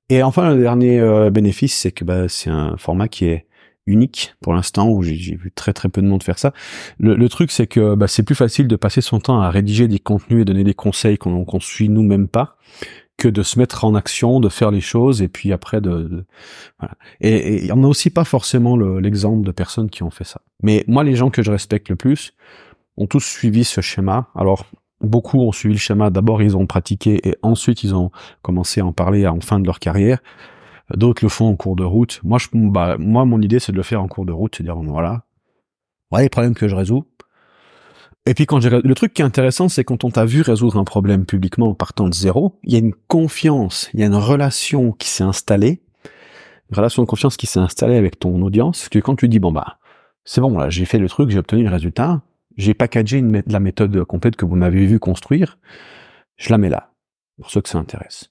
Et 0.08 0.22
enfin, 0.22 0.54
le 0.54 0.60
dernier 0.60 0.98
euh, 0.98 1.30
bénéfice, 1.30 1.76
c'est 1.76 1.92
que 1.92 2.04
bah, 2.04 2.28
c'est 2.28 2.50
un 2.50 2.76
format 2.76 3.08
qui 3.08 3.26
est 3.26 3.46
unique 3.86 4.34
pour 4.40 4.52
l'instant 4.54 4.88
où 4.88 5.02
j'ai 5.02 5.36
vu 5.36 5.52
très 5.52 5.72
très 5.72 5.88
peu 5.88 6.02
de 6.02 6.06
monde 6.06 6.22
faire 6.22 6.38
ça. 6.38 6.52
Le, 6.98 7.28
truc 7.28 7.50
c'est 7.50 7.66
que 7.66 7.94
bah, 7.94 8.08
c'est 8.08 8.22
plus 8.22 8.34
facile 8.34 8.68
de 8.68 8.76
passer 8.76 9.00
son 9.00 9.20
temps 9.20 9.40
à 9.40 9.50
rédiger 9.50 9.88
des 9.88 9.98
contenus 9.98 10.42
et 10.42 10.44
donner 10.44 10.64
des 10.64 10.74
conseils 10.74 11.18
qu'on 11.18 11.44
qu 11.44 11.60
suit 11.60 11.88
nous-mêmes 11.88 12.28
pas 12.28 12.56
que 13.16 13.28
de 13.28 13.42
se 13.42 13.58
mettre 13.58 13.84
en 13.84 13.94
action, 13.94 14.40
de 14.40 14.48
faire 14.48 14.70
les 14.70 14.80
choses 14.80 15.20
et 15.20 15.28
puis 15.28 15.52
après 15.52 15.80
de, 15.80 16.24
voilà. 16.78 16.94
Et 17.20 17.62
il 17.62 17.66
y 17.66 17.72
en 17.72 17.84
a 17.84 17.86
aussi 17.86 18.10
pas 18.10 18.24
forcément 18.24 18.76
l'exemple 18.76 19.44
de 19.46 19.52
personnes 19.52 19.90
qui 19.90 20.02
ont 20.02 20.10
fait 20.10 20.24
ça. 20.24 20.40
Mais 20.62 20.84
moi, 20.88 21.04
les 21.04 21.16
gens 21.16 21.28
que 21.30 21.42
je 21.42 21.50
respecte 21.50 21.90
le 21.90 21.96
plus 21.96 22.32
ont 23.00 23.06
tous 23.06 23.24
suivi 23.24 23.64
ce 23.64 23.80
schéma. 23.80 24.28
Alors 24.36 24.66
beaucoup 25.00 25.40
ont 25.40 25.52
suivi 25.52 25.74
le 25.74 25.80
schéma. 25.80 26.10
D'abord, 26.10 26.42
ils 26.42 26.56
ont 26.56 26.66
pratiqué 26.66 27.26
et 27.28 27.36
ensuite 27.42 27.82
ils 27.82 27.94
ont 27.94 28.10
commencé 28.42 28.80
à 28.80 28.86
en 28.86 28.92
parler 28.92 29.26
en 29.26 29.40
fin 29.40 29.58
de 29.58 29.66
leur 29.66 29.80
carrière. 29.80 30.18
D'autres 30.94 31.24
le 31.24 31.28
font 31.28 31.48
en 31.48 31.56
cours 31.56 31.76
de 31.76 31.84
route. 31.84 32.20
Moi, 32.24 32.38
je, 32.38 32.48
bah, 32.52 32.96
moi, 32.98 33.24
mon 33.24 33.40
idée, 33.40 33.60
c'est 33.60 33.72
de 33.72 33.76
le 33.76 33.82
faire 33.82 34.02
en 34.02 34.08
cours 34.08 34.26
de 34.26 34.32
route, 34.32 34.56
c'est 34.56 34.64
dire 34.64 34.76
voilà, 34.76 35.24
voilà 36.10 36.24
les 36.24 36.28
problèmes 36.28 36.54
que 36.54 36.68
je 36.68 36.74
résous. 36.74 37.04
Et 38.26 38.34
puis 38.34 38.44
quand 38.44 38.60
j'ai 38.60 38.68
le 38.68 38.94
truc 38.94 39.14
qui 39.14 39.22
est 39.22 39.24
intéressant, 39.24 39.68
c'est 39.68 39.82
quand 39.82 40.04
on 40.04 40.10
t'a 40.10 40.26
vu 40.26 40.42
résoudre 40.42 40.76
un 40.76 40.84
problème 40.84 41.24
publiquement 41.24 41.70
en 41.70 41.74
partant 41.74 42.06
de 42.06 42.14
zéro, 42.14 42.58
il 42.64 42.72
y 42.72 42.76
a 42.76 42.78
une 42.78 42.92
confiance, 43.08 43.88
il 43.94 44.00
y 44.00 44.02
a 44.02 44.06
une 44.06 44.14
relation 44.14 44.92
qui 44.92 45.08
s'est 45.08 45.24
installée, 45.24 45.80
une 46.70 46.76
relation 46.76 47.02
de 47.02 47.08
confiance 47.08 47.38
qui 47.38 47.46
s'est 47.46 47.60
installée 47.60 47.96
avec 47.96 48.18
ton 48.18 48.42
audience, 48.42 48.90
que 48.90 48.98
quand 48.98 49.16
tu 49.16 49.26
dis 49.26 49.38
bon 49.38 49.52
bah 49.52 49.78
c'est 50.24 50.42
bon 50.42 50.58
là, 50.58 50.68
j'ai 50.68 50.84
fait 50.84 50.98
le 50.98 51.08
truc, 51.08 51.30
j'ai 51.30 51.38
obtenu 51.38 51.64
le 51.64 51.70
résultat, 51.70 52.20
j'ai 52.60 52.74
packagé 52.74 53.22
la 53.46 53.60
méthode 53.60 54.04
complète 54.04 54.36
que 54.36 54.44
vous 54.44 54.56
m'avez 54.56 54.86
vu 54.86 54.98
construire, 54.98 55.58
je 56.36 56.50
la 56.50 56.58
mets 56.58 56.68
là 56.68 56.92
pour 57.36 57.50
ceux 57.50 57.60
que 57.60 57.68
ça 57.68 57.78
intéresse. 57.78 58.30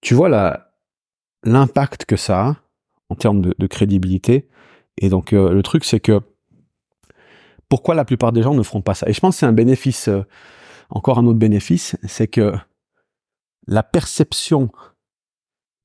Tu 0.00 0.14
vois 0.14 0.28
l'impact 1.44 2.04
que 2.04 2.16
ça 2.16 2.46
a 2.46 2.56
en 3.08 3.14
termes 3.14 3.40
de, 3.40 3.66
crédibilité. 3.66 4.48
Et 4.98 5.08
donc 5.08 5.32
euh, 5.32 5.52
le 5.52 5.62
truc 5.62 5.84
c'est 5.84 6.00
que 6.00 6.20
pourquoi 7.68 7.94
la 7.94 8.04
plupart 8.04 8.32
des 8.32 8.42
gens 8.42 8.54
ne 8.54 8.62
feront 8.62 8.82
pas 8.82 8.94
ça? 8.94 9.08
Et 9.08 9.12
je 9.12 9.20
pense 9.20 9.36
que 9.36 9.40
c'est 9.40 9.46
un 9.46 9.52
bénéfice, 9.52 10.08
euh, 10.08 10.24
encore 10.90 11.18
un 11.18 11.26
autre 11.26 11.38
bénéfice, 11.38 11.96
c'est 12.04 12.28
que 12.28 12.54
la 13.66 13.82
perception, 13.82 14.70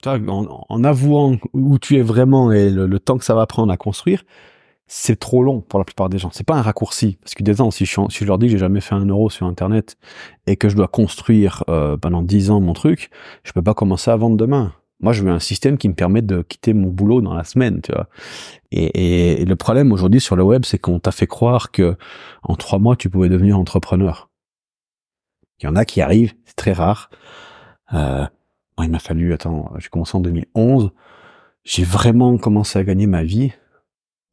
en, 0.06 0.84
avouant 0.84 1.38
où 1.54 1.80
tu 1.80 1.98
es 1.98 2.02
vraiment 2.02 2.52
et 2.52 2.70
le, 2.70 3.00
temps 3.00 3.18
que 3.18 3.26
ça 3.26 3.36
va 3.36 3.46
prendre 3.48 3.72
à 3.72 3.78
construire, 3.78 4.24
c'est 4.94 5.18
trop 5.18 5.42
long 5.42 5.62
pour 5.62 5.80
la 5.80 5.86
plupart 5.86 6.10
des 6.10 6.18
gens. 6.18 6.32
C'est 6.34 6.46
pas 6.46 6.56
un 6.56 6.62
raccourci. 6.62 7.18
Parce 7.22 7.34
que 7.34 7.44
des 7.44 7.54
gens, 7.54 7.72
si 7.72 7.86
je, 7.86 7.96
si 8.10 8.18
je 8.20 8.26
leur 8.26 8.38
dis 8.38 8.48
que 8.48 8.52
j'ai 8.52 8.58
jamais 8.58 8.82
fait 8.82 8.94
un 8.94 9.06
euro 9.06 9.30
sur 9.30 9.46
Internet 9.48 9.96
et 10.48 10.58
que 10.58 10.68
je 10.68 10.76
dois 10.76 10.90
construire 10.90 11.64
euh, 11.70 11.96
pendant 11.96 12.22
dix 12.22 12.52
ans 12.52 12.60
mon 12.60 12.74
truc, 12.74 13.10
je 13.46 13.54
peux 13.54 13.62
pas 13.62 13.74
commencer 13.74 14.12
à 14.12 14.18
vendre 14.18 14.36
demain. 14.36 14.74
Moi, 15.00 15.14
je 15.14 15.24
veux 15.24 15.32
un 15.32 15.40
système 15.40 15.78
qui 15.78 15.88
me 15.88 15.94
permette 15.94 16.26
de 16.26 16.42
quitter 16.42 16.74
mon 16.74 16.90
boulot 16.90 17.22
dans 17.22 17.34
la 17.34 17.46
semaine, 17.46 17.80
tu 17.82 17.94
vois. 17.94 18.10
Et, 18.72 19.42
et, 19.42 19.46
le 19.46 19.56
problème 19.56 19.94
aujourd'hui 19.94 20.20
sur 20.20 20.36
le 20.36 20.44
web, 20.44 20.66
c'est 20.66 20.78
qu'on 20.78 21.00
t'a 21.00 21.14
fait 21.14 21.26
croire 21.26 21.72
que 21.72 21.96
en 22.44 22.56
trois 22.56 22.78
mois, 22.78 22.98
tu 22.98 23.10
pouvais 23.10 23.30
devenir 23.30 23.58
entrepreneur. 23.58 24.30
Il 25.62 25.68
y 25.68 25.70
en 25.70 25.78
a 25.78 25.86
qui 25.86 26.02
arrivent, 26.02 26.34
c'est 26.44 26.58
très 26.58 26.74
rare. 26.74 27.10
Euh, 27.94 28.26
il 28.84 28.90
m'a 28.90 29.00
fallu, 29.00 29.32
attends, 29.32 29.72
j'ai 29.78 29.88
commencé 29.88 30.18
en 30.18 30.22
2011. 30.22 30.92
J'ai 31.64 31.86
vraiment 31.86 32.38
commencé 32.38 32.78
à 32.78 32.84
gagner 32.84 33.08
ma 33.08 33.24
vie 33.24 33.54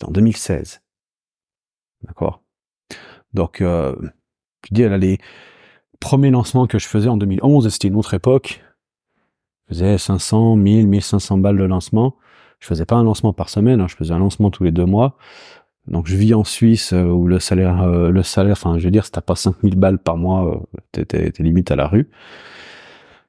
en 0.05 0.11
2016. 0.11 0.81
D'accord? 2.03 2.43
Donc, 3.35 3.61
euh, 3.61 3.95
tu 4.63 4.75
dis, 4.75 4.89
les 4.89 5.19
premiers 6.01 6.31
lancements 6.31 6.67
que 6.67 6.79
je 6.79 6.87
faisais 6.87 7.09
en 7.09 7.17
2011, 7.17 7.69
c'était 7.69 7.89
une 7.89 7.97
autre 7.97 8.15
époque 8.15 8.63
je 9.69 9.75
faisais 9.75 9.99
500, 9.99 10.57
1000, 10.57 10.87
1500 10.87 11.39
balles 11.39 11.59
de 11.59 11.65
lancement. 11.65 12.17
Je 12.59 12.67
faisais 12.67 12.87
pas 12.87 12.97
un 12.97 13.05
lancement 13.05 13.33
par 13.33 13.49
semaine, 13.49 13.81
hein, 13.81 13.87
je 13.89 13.97
faisais 13.97 14.13
un 14.13 14.19
lancement 14.19 14.51
tous 14.51 14.65
les 14.65 14.73
deux 14.73 14.87
mois. 14.87 15.17
Donc 15.87 16.07
je 16.07 16.17
vis 16.17 16.35
en 16.35 16.45
Suisse 16.45 16.93
euh, 16.93 17.05
où 17.05 17.27
le 17.27 17.39
salaire, 17.39 17.83
euh, 17.83 18.11
le 18.11 18.23
salaire, 18.23 18.53
enfin 18.53 18.79
je 18.79 18.85
veux 18.85 18.91
dire, 18.91 19.05
si 19.05 19.13
t'as 19.13 19.21
pas 19.21 19.37
5000 19.37 19.77
balles 19.77 19.99
par 19.99 20.17
mois, 20.17 20.63
euh, 20.97 21.05
t'es, 21.05 21.33
limite 21.39 21.71
à 21.71 21.77
la 21.77 21.87
rue. 21.87 22.11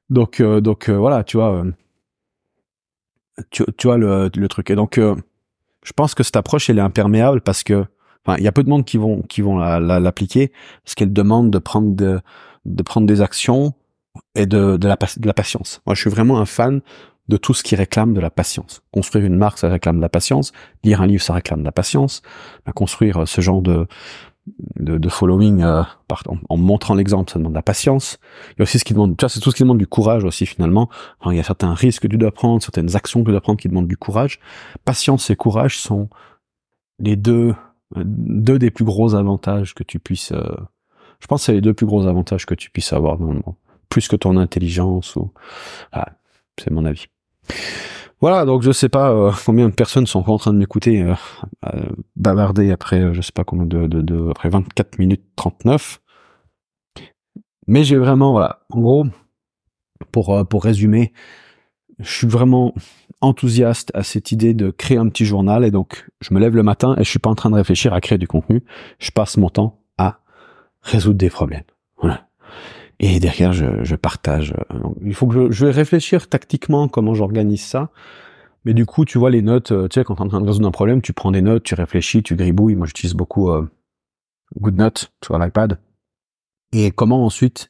Donc 0.10 0.42
donc 0.42 0.90
voilà, 0.90 1.24
tu 1.24 1.38
vois, 1.38 1.64
tu, 3.52 3.64
tu 3.78 3.88
vois 3.88 3.98
le, 3.98 4.30
le 4.36 4.48
truc. 4.48 4.72
Et 4.72 4.76
donc 4.76 5.00
je 5.84 5.94
pense 5.94 6.14
que 6.14 6.24
cette 6.24 6.36
approche 6.36 6.70
elle 6.70 6.78
est 6.78 6.82
imperméable 6.82 7.42
parce 7.42 7.64
que, 7.64 7.86
enfin 8.26 8.38
il 8.38 8.44
y 8.44 8.48
a 8.48 8.52
peu 8.52 8.64
de 8.64 8.70
monde 8.70 8.86
qui 8.86 8.98
vont 8.98 9.22
qui 9.24 9.42
vont 9.42 9.58
l'appliquer 9.58 10.52
parce 10.84 10.96
qu'elle 10.96 11.14
demande 11.14 11.52
de 11.52 11.58
prendre 11.60 11.96
de, 11.96 12.20
de 12.66 12.84
prendre 12.84 13.08
des 13.08 13.22
actions 13.22 13.74
et 14.36 14.46
de, 14.46 14.78
de, 14.78 14.88
la, 14.88 14.98
de 15.18 15.28
la 15.28 15.34
patience. 15.34 15.82
Moi, 15.86 15.96
je 15.96 16.02
suis 16.02 16.10
vraiment 16.10 16.40
un 16.40 16.46
fan 16.46 16.82
de 17.28 17.38
tout 17.38 17.54
ce 17.54 17.62
qui 17.62 17.76
réclame 17.76 18.14
de 18.14 18.20
la 18.20 18.32
patience. 18.32 18.82
Construire 18.92 19.26
une 19.26 19.36
marque, 19.36 19.60
ça 19.60 19.70
réclame 19.70 19.98
de 19.98 20.02
la 20.02 20.10
patience. 20.10 20.52
Lire 20.84 21.02
un 21.02 21.08
livre, 21.08 21.22
ça 21.22 21.34
réclame 21.34 21.60
de 21.60 21.66
la 21.66 21.72
patience. 21.72 22.24
Construire 22.74 23.22
euh, 23.22 23.26
ce 23.26 23.42
genre 23.42 23.62
de, 23.62 23.88
de, 24.76 24.98
de 24.98 25.10
following 25.10 25.62
euh, 25.62 25.84
en, 26.50 26.58
montrant 26.58 26.94
l'exemple, 26.94 27.32
ça 27.32 27.40
demande 27.40 27.54
de 27.54 27.58
la 27.58 27.64
patience. 27.64 28.20
Il 28.52 28.60
y 28.60 28.62
a 28.62 28.64
aussi 28.64 28.80
ce 28.80 28.86
qui 28.86 28.94
demande, 28.94 29.18
tu 29.18 29.24
vois, 29.24 29.30
c'est 29.30 29.40
tout 29.40 29.52
ce 29.52 29.56
qui 29.56 29.64
demande 29.64 29.78
du 29.78 29.88
courage 29.88 30.24
aussi 30.24 30.46
finalement. 30.46 30.90
il 31.26 31.36
y 31.36 31.40
a 31.40 31.44
certains 31.44 31.74
risques 31.74 32.04
que 32.04 32.08
tu 32.08 32.18
dois 32.18 32.32
prendre, 32.32 32.62
certaines 32.62 32.96
actions 32.96 33.22
que 33.22 33.26
tu 33.26 33.32
dois 33.32 33.42
prendre 33.42 33.60
qui 33.60 33.68
demandent 33.68 33.88
du 33.88 33.98
courage. 33.98 34.40
Patience 34.86 35.30
et 35.30 35.36
courage 35.36 35.80
sont 35.80 36.10
les 37.00 37.16
deux, 37.16 37.56
euh, 37.98 38.04
deux 38.06 38.60
des 38.60 38.72
plus 38.72 38.86
gros 38.86 39.16
avantages 39.16 39.74
que 39.74 39.84
tu 39.84 40.00
puisses. 40.00 40.32
Euh, 40.32 40.56
je 41.20 41.28
pense 41.28 41.44
c'est 41.44 41.54
les 41.54 41.62
deux 41.62 41.74
plus 41.74 41.86
gros 41.86 42.08
avantages 42.08 42.46
que 42.46 42.56
tu 42.56 42.70
puisses 42.70 42.94
avoir 42.94 43.18
dans 43.18 43.28
le 43.28 43.34
monde 43.34 43.56
plus 43.90 44.08
que 44.08 44.16
ton 44.16 44.38
intelligence 44.38 45.16
ou 45.16 45.32
ah, 45.92 46.10
c'est 46.58 46.72
mon 46.72 46.86
avis. 46.86 47.08
Voilà, 48.22 48.44
donc 48.44 48.64
je 48.64 48.72
sais 48.72 48.90
pas 48.90 49.12
euh, 49.12 49.32
combien 49.46 49.70
de 49.70 49.74
personnes 49.74 50.08
sont 50.08 50.28
en 50.30 50.38
train 50.38 50.54
de 50.54 50.58
m'écouter 50.58 51.02
euh, 51.02 51.14
euh, 51.66 51.84
bavarder 52.16 52.72
après 52.72 53.14
je 53.14 53.22
sais 53.22 53.32
pas 53.32 53.44
combien 53.44 53.66
de, 53.66 54.30
après 54.30 54.50
24 54.50 55.00
minutes 55.00 55.24
39. 55.36 56.02
Mais 57.68 57.84
j'ai 57.84 57.98
vraiment 57.98 58.32
voilà, 58.32 58.62
en 58.70 58.82
gros 58.82 59.06
pour 60.12 60.48
pour 60.48 60.64
résumer, 60.64 61.14
je 62.00 62.12
suis 62.12 62.28
vraiment 62.28 62.74
enthousiaste 63.22 63.92
à 63.94 64.04
cette 64.04 64.32
idée 64.32 64.54
de 64.54 64.72
créer 64.72 64.98
un 64.98 65.08
petit 65.10 65.26
journal 65.26 65.64
et 65.64 65.72
donc 65.72 66.08
je 66.22 66.34
me 66.34 66.40
lève 66.40 66.56
le 66.56 66.64
matin 66.64 66.96
et 66.98 67.04
je 67.04 67.10
suis 67.10 67.20
pas 67.20 67.30
en 67.30 67.36
train 67.36 67.50
de 67.50 67.56
réfléchir 67.56 67.94
à 67.94 68.02
créer 68.02 68.18
du 68.18 68.28
contenu, 68.28 68.64
je 68.98 69.12
passe 69.12 69.38
mon 69.38 69.50
temps 69.50 69.82
à 69.98 70.20
résoudre 70.82 71.18
des 71.18 71.30
problèmes. 71.30 71.64
Et 73.00 73.20
derrière, 73.20 73.54
je, 73.54 73.84
je 73.84 73.96
partage. 73.96 74.54
il 75.04 75.14
faut 75.14 75.28
que 75.28 75.34
je, 75.34 75.52
je 75.52 75.66
vais 75.66 75.72
réfléchir 75.72 76.28
tactiquement 76.28 76.88
comment 76.88 77.14
j'organise 77.14 77.64
ça. 77.64 77.90
Mais 78.66 78.74
du 78.74 78.86
coup, 78.86 79.06
tu 79.06 79.18
vois 79.18 79.30
les 79.30 79.42
notes, 79.42 79.68
tu 79.90 79.94
sais, 79.94 80.04
quand 80.04 80.16
tu 80.16 80.22
es 80.22 80.26
en 80.26 80.30
train 80.30 80.42
de 80.42 80.46
résoudre 80.46 80.68
un 80.68 80.72
problème, 80.72 81.02
tu 81.02 81.14
prends 81.14 81.32
des 81.32 81.42
notes, 81.42 81.64
tu 81.64 81.76
réfléchis, 81.76 82.24
tu 82.24 82.36
gribouilles. 82.36 82.76
Moi, 82.76 82.88
j'utilise 82.88 83.14
beaucoup 83.14 83.50
euh, 83.50 83.70
GoodNote 84.58 85.14
sur 85.24 85.40
l'iPad. 85.40 85.80
Et 86.74 86.92
comment 86.92 87.26
ensuite 87.26 87.70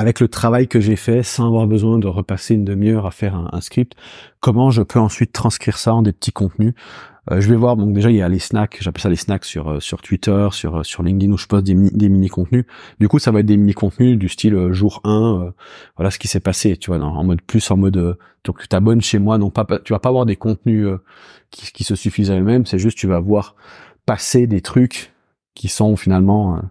avec 0.00 0.20
le 0.20 0.28
travail 0.28 0.68
que 0.68 0.78
j'ai 0.78 0.94
fait, 0.94 1.24
sans 1.24 1.48
avoir 1.48 1.66
besoin 1.66 1.98
de 1.98 2.06
repasser 2.06 2.54
une 2.54 2.64
demi-heure 2.64 3.04
à 3.04 3.10
faire 3.10 3.34
un, 3.34 3.60
script, 3.60 3.96
comment 4.38 4.70
je 4.70 4.82
peux 4.82 5.00
ensuite 5.00 5.32
transcrire 5.32 5.76
ça 5.76 5.92
en 5.92 6.02
des 6.02 6.12
petits 6.12 6.30
contenus. 6.30 6.74
Euh, 7.30 7.40
je 7.40 7.48
vais 7.48 7.56
voir, 7.56 7.76
donc 7.76 7.92
déjà 7.92 8.10
il 8.10 8.16
y 8.16 8.22
a 8.22 8.28
les 8.28 8.38
snacks, 8.38 8.78
j'appelle 8.80 9.02
ça 9.02 9.08
les 9.08 9.16
snacks 9.16 9.44
sur 9.44 9.68
euh, 9.68 9.80
sur 9.80 10.00
Twitter, 10.00 10.48
sur 10.52 10.78
euh, 10.78 10.82
sur 10.82 11.02
LinkedIn 11.02 11.32
où 11.32 11.36
je 11.36 11.46
poste 11.46 11.64
des, 11.64 11.74
des 11.74 12.08
mini 12.08 12.28
contenus. 12.28 12.64
Du 13.00 13.08
coup, 13.08 13.18
ça 13.18 13.30
va 13.30 13.40
être 13.40 13.46
des 13.46 13.56
mini 13.56 13.74
contenus 13.74 14.18
du 14.18 14.28
style 14.28 14.72
jour 14.72 15.00
1, 15.04 15.52
voilà 15.96 16.10
ce 16.10 16.18
qui 16.18 16.28
s'est 16.28 16.40
passé, 16.40 16.76
tu 16.76 16.90
vois, 16.90 17.00
en 17.00 17.24
mode 17.24 17.42
plus 17.42 17.70
en 17.70 17.76
mode 17.76 18.18
donc 18.44 18.60
tu 18.60 18.68
t'abonnes 18.68 19.00
chez 19.00 19.18
moi, 19.18 19.38
non 19.38 19.50
pas 19.50 19.66
tu 19.84 19.92
vas 19.92 19.98
pas 19.98 20.08
avoir 20.08 20.26
des 20.26 20.36
contenus 20.36 20.88
qui, 21.50 21.70
qui 21.72 21.84
se 21.84 21.94
suffisent 21.94 22.30
à 22.30 22.38
eux-mêmes, 22.38 22.66
c'est 22.66 22.78
juste 22.78 22.96
tu 22.96 23.06
vas 23.06 23.20
voir 23.20 23.56
passer 24.06 24.46
des 24.46 24.62
trucs 24.62 25.12
qui 25.54 25.68
sont 25.68 25.96
finalement 25.96 26.62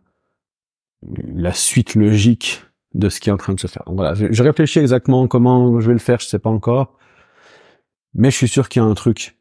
la 1.36 1.54
suite 1.54 1.96
logique 1.96 2.64
de 2.94 3.10
ce 3.10 3.20
qui 3.20 3.30
est 3.30 3.32
en 3.32 3.38
train 3.38 3.54
de 3.54 3.60
se 3.60 3.68
faire. 3.68 3.84
Donc 3.86 3.98
voilà, 3.98 4.14
je, 4.16 4.44
réfléchis 4.44 4.80
exactement 4.80 5.28
comment 5.28 5.80
je 5.80 5.88
vais 5.88 5.94
le 5.94 6.00
faire, 6.00 6.20
je 6.20 6.26
sais 6.26 6.40
pas 6.40 6.50
encore, 6.50 6.98
mais 8.16 8.32
je 8.32 8.38
suis 8.38 8.48
sûr 8.48 8.70
qu'il 8.70 8.82
y 8.82 8.86
a 8.86 8.88
un 8.88 8.96
truc 8.96 9.37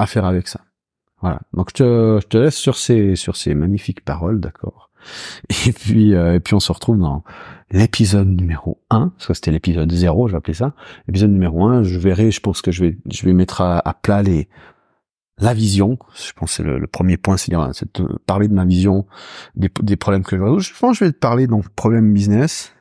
à 0.00 0.06
faire 0.06 0.24
avec 0.24 0.48
ça. 0.48 0.60
Voilà. 1.20 1.40
Donc 1.52 1.70
je 1.70 1.74
te, 1.74 2.18
je 2.22 2.26
te 2.26 2.38
laisse 2.38 2.56
sur 2.56 2.76
ces 2.76 3.16
sur 3.16 3.36
ces 3.36 3.54
magnifiques 3.54 4.04
paroles, 4.04 4.40
d'accord. 4.40 4.90
Et 5.66 5.72
puis 5.72 6.14
euh, 6.14 6.34
et 6.34 6.40
puis 6.40 6.54
on 6.54 6.60
se 6.60 6.72
retrouve 6.72 6.98
dans 6.98 7.24
l'épisode 7.70 8.28
numéro 8.28 8.82
1, 8.90 9.08
parce 9.08 9.28
que 9.28 9.34
c'était 9.34 9.50
l'épisode 9.50 9.90
0, 9.90 10.28
je 10.28 10.32
vais 10.32 10.38
appeler 10.38 10.54
ça. 10.54 10.74
L'épisode 11.06 11.30
numéro 11.30 11.64
1, 11.64 11.82
je 11.82 11.98
verrai, 11.98 12.30
je 12.30 12.40
pense 12.40 12.62
que 12.62 12.72
je 12.72 12.84
vais 12.84 12.98
je 13.10 13.24
vais 13.24 13.32
mettre 13.32 13.60
à, 13.60 13.94
plat 14.02 14.22
les 14.22 14.48
la 15.38 15.54
vision, 15.54 15.98
je 16.14 16.32
pense 16.34 16.50
que 16.50 16.56
c'est 16.56 16.62
le, 16.62 16.86
premier 16.86 17.16
point, 17.16 17.38
c'est 17.38 17.50
de 17.50 18.18
parler 18.26 18.46
de 18.46 18.52
ma 18.52 18.66
vision, 18.66 19.06
des, 19.54 19.70
des 19.80 19.96
problèmes 19.96 20.22
que 20.22 20.36
je 20.36 20.42
résous. 20.42 20.60
Je 20.60 20.78
pense 20.78 20.98
que 20.98 21.04
je 21.06 21.08
vais 21.08 21.12
te 21.12 21.18
parler 21.18 21.46
donc 21.46 21.66
problème 21.70 22.12
business, 22.12 22.74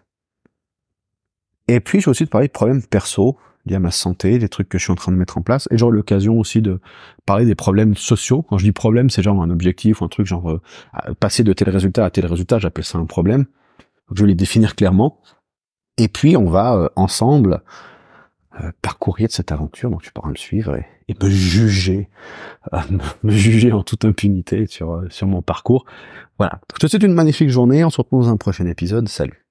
et 1.69 1.79
puis, 1.81 1.99
je 1.99 2.05
vais 2.05 2.09
aussi 2.09 2.25
te 2.25 2.31
parler 2.31 2.47
de 2.47 2.51
problèmes 2.51 2.81
perso, 2.81 3.37
liés 3.65 3.75
à 3.75 3.79
ma 3.79 3.91
santé, 3.91 4.39
des 4.39 4.49
trucs 4.49 4.69
que 4.69 4.77
je 4.77 4.83
suis 4.83 4.91
en 4.91 4.95
train 4.95 5.11
de 5.11 5.17
mettre 5.17 5.37
en 5.37 5.41
place. 5.41 5.67
Et 5.71 5.77
j'aurai 5.77 5.95
l'occasion 5.95 6.39
aussi 6.39 6.61
de 6.61 6.79
parler 7.25 7.45
des 7.45 7.55
problèmes 7.55 7.95
sociaux. 7.95 8.43
Quand 8.43 8.57
je 8.57 8.65
dis 8.65 8.71
problème, 8.71 9.09
c'est 9.09 9.21
genre 9.21 9.41
un 9.41 9.49
objectif 9.49 10.01
ou 10.01 10.05
un 10.05 10.07
truc 10.07 10.25
genre 10.25 10.51
euh, 10.51 11.13
passer 11.19 11.43
de 11.43 11.53
tel 11.53 11.69
résultat 11.69 12.05
à 12.05 12.09
tel 12.09 12.25
résultat, 12.25 12.59
j'appelle 12.59 12.85
ça 12.85 12.97
un 12.97 13.05
problème. 13.05 13.45
Donc, 14.07 14.17
je 14.17 14.23
vais 14.23 14.29
les 14.29 14.35
définir 14.35 14.75
clairement. 14.75 15.21
Et 15.97 16.07
puis, 16.07 16.37
on 16.37 16.49
va 16.49 16.75
euh, 16.75 16.89
ensemble 16.95 17.61
euh, 18.61 18.71
parcourir 18.81 19.29
cette 19.31 19.51
aventure. 19.51 19.89
Donc, 19.89 20.01
tu 20.01 20.11
pourras 20.11 20.29
me 20.29 20.35
suivre 20.35 20.75
et, 20.75 20.85
et 21.07 21.15
me 21.21 21.29
juger, 21.29 22.09
me 23.23 23.31
juger 23.31 23.71
en 23.71 23.83
toute 23.83 24.05
impunité 24.05 24.67
sur, 24.67 25.03
sur 25.09 25.27
mon 25.27 25.41
parcours. 25.41 25.85
Voilà. 26.37 26.61
Je 26.73 26.79
te 26.79 26.87
souhaite 26.87 27.03
une 27.03 27.13
magnifique 27.13 27.49
journée. 27.49 27.83
On 27.83 27.89
se 27.89 27.97
retrouve 27.97 28.23
dans 28.23 28.29
un 28.29 28.37
prochain 28.37 28.65
épisode. 28.65 29.09
Salut. 29.09 29.48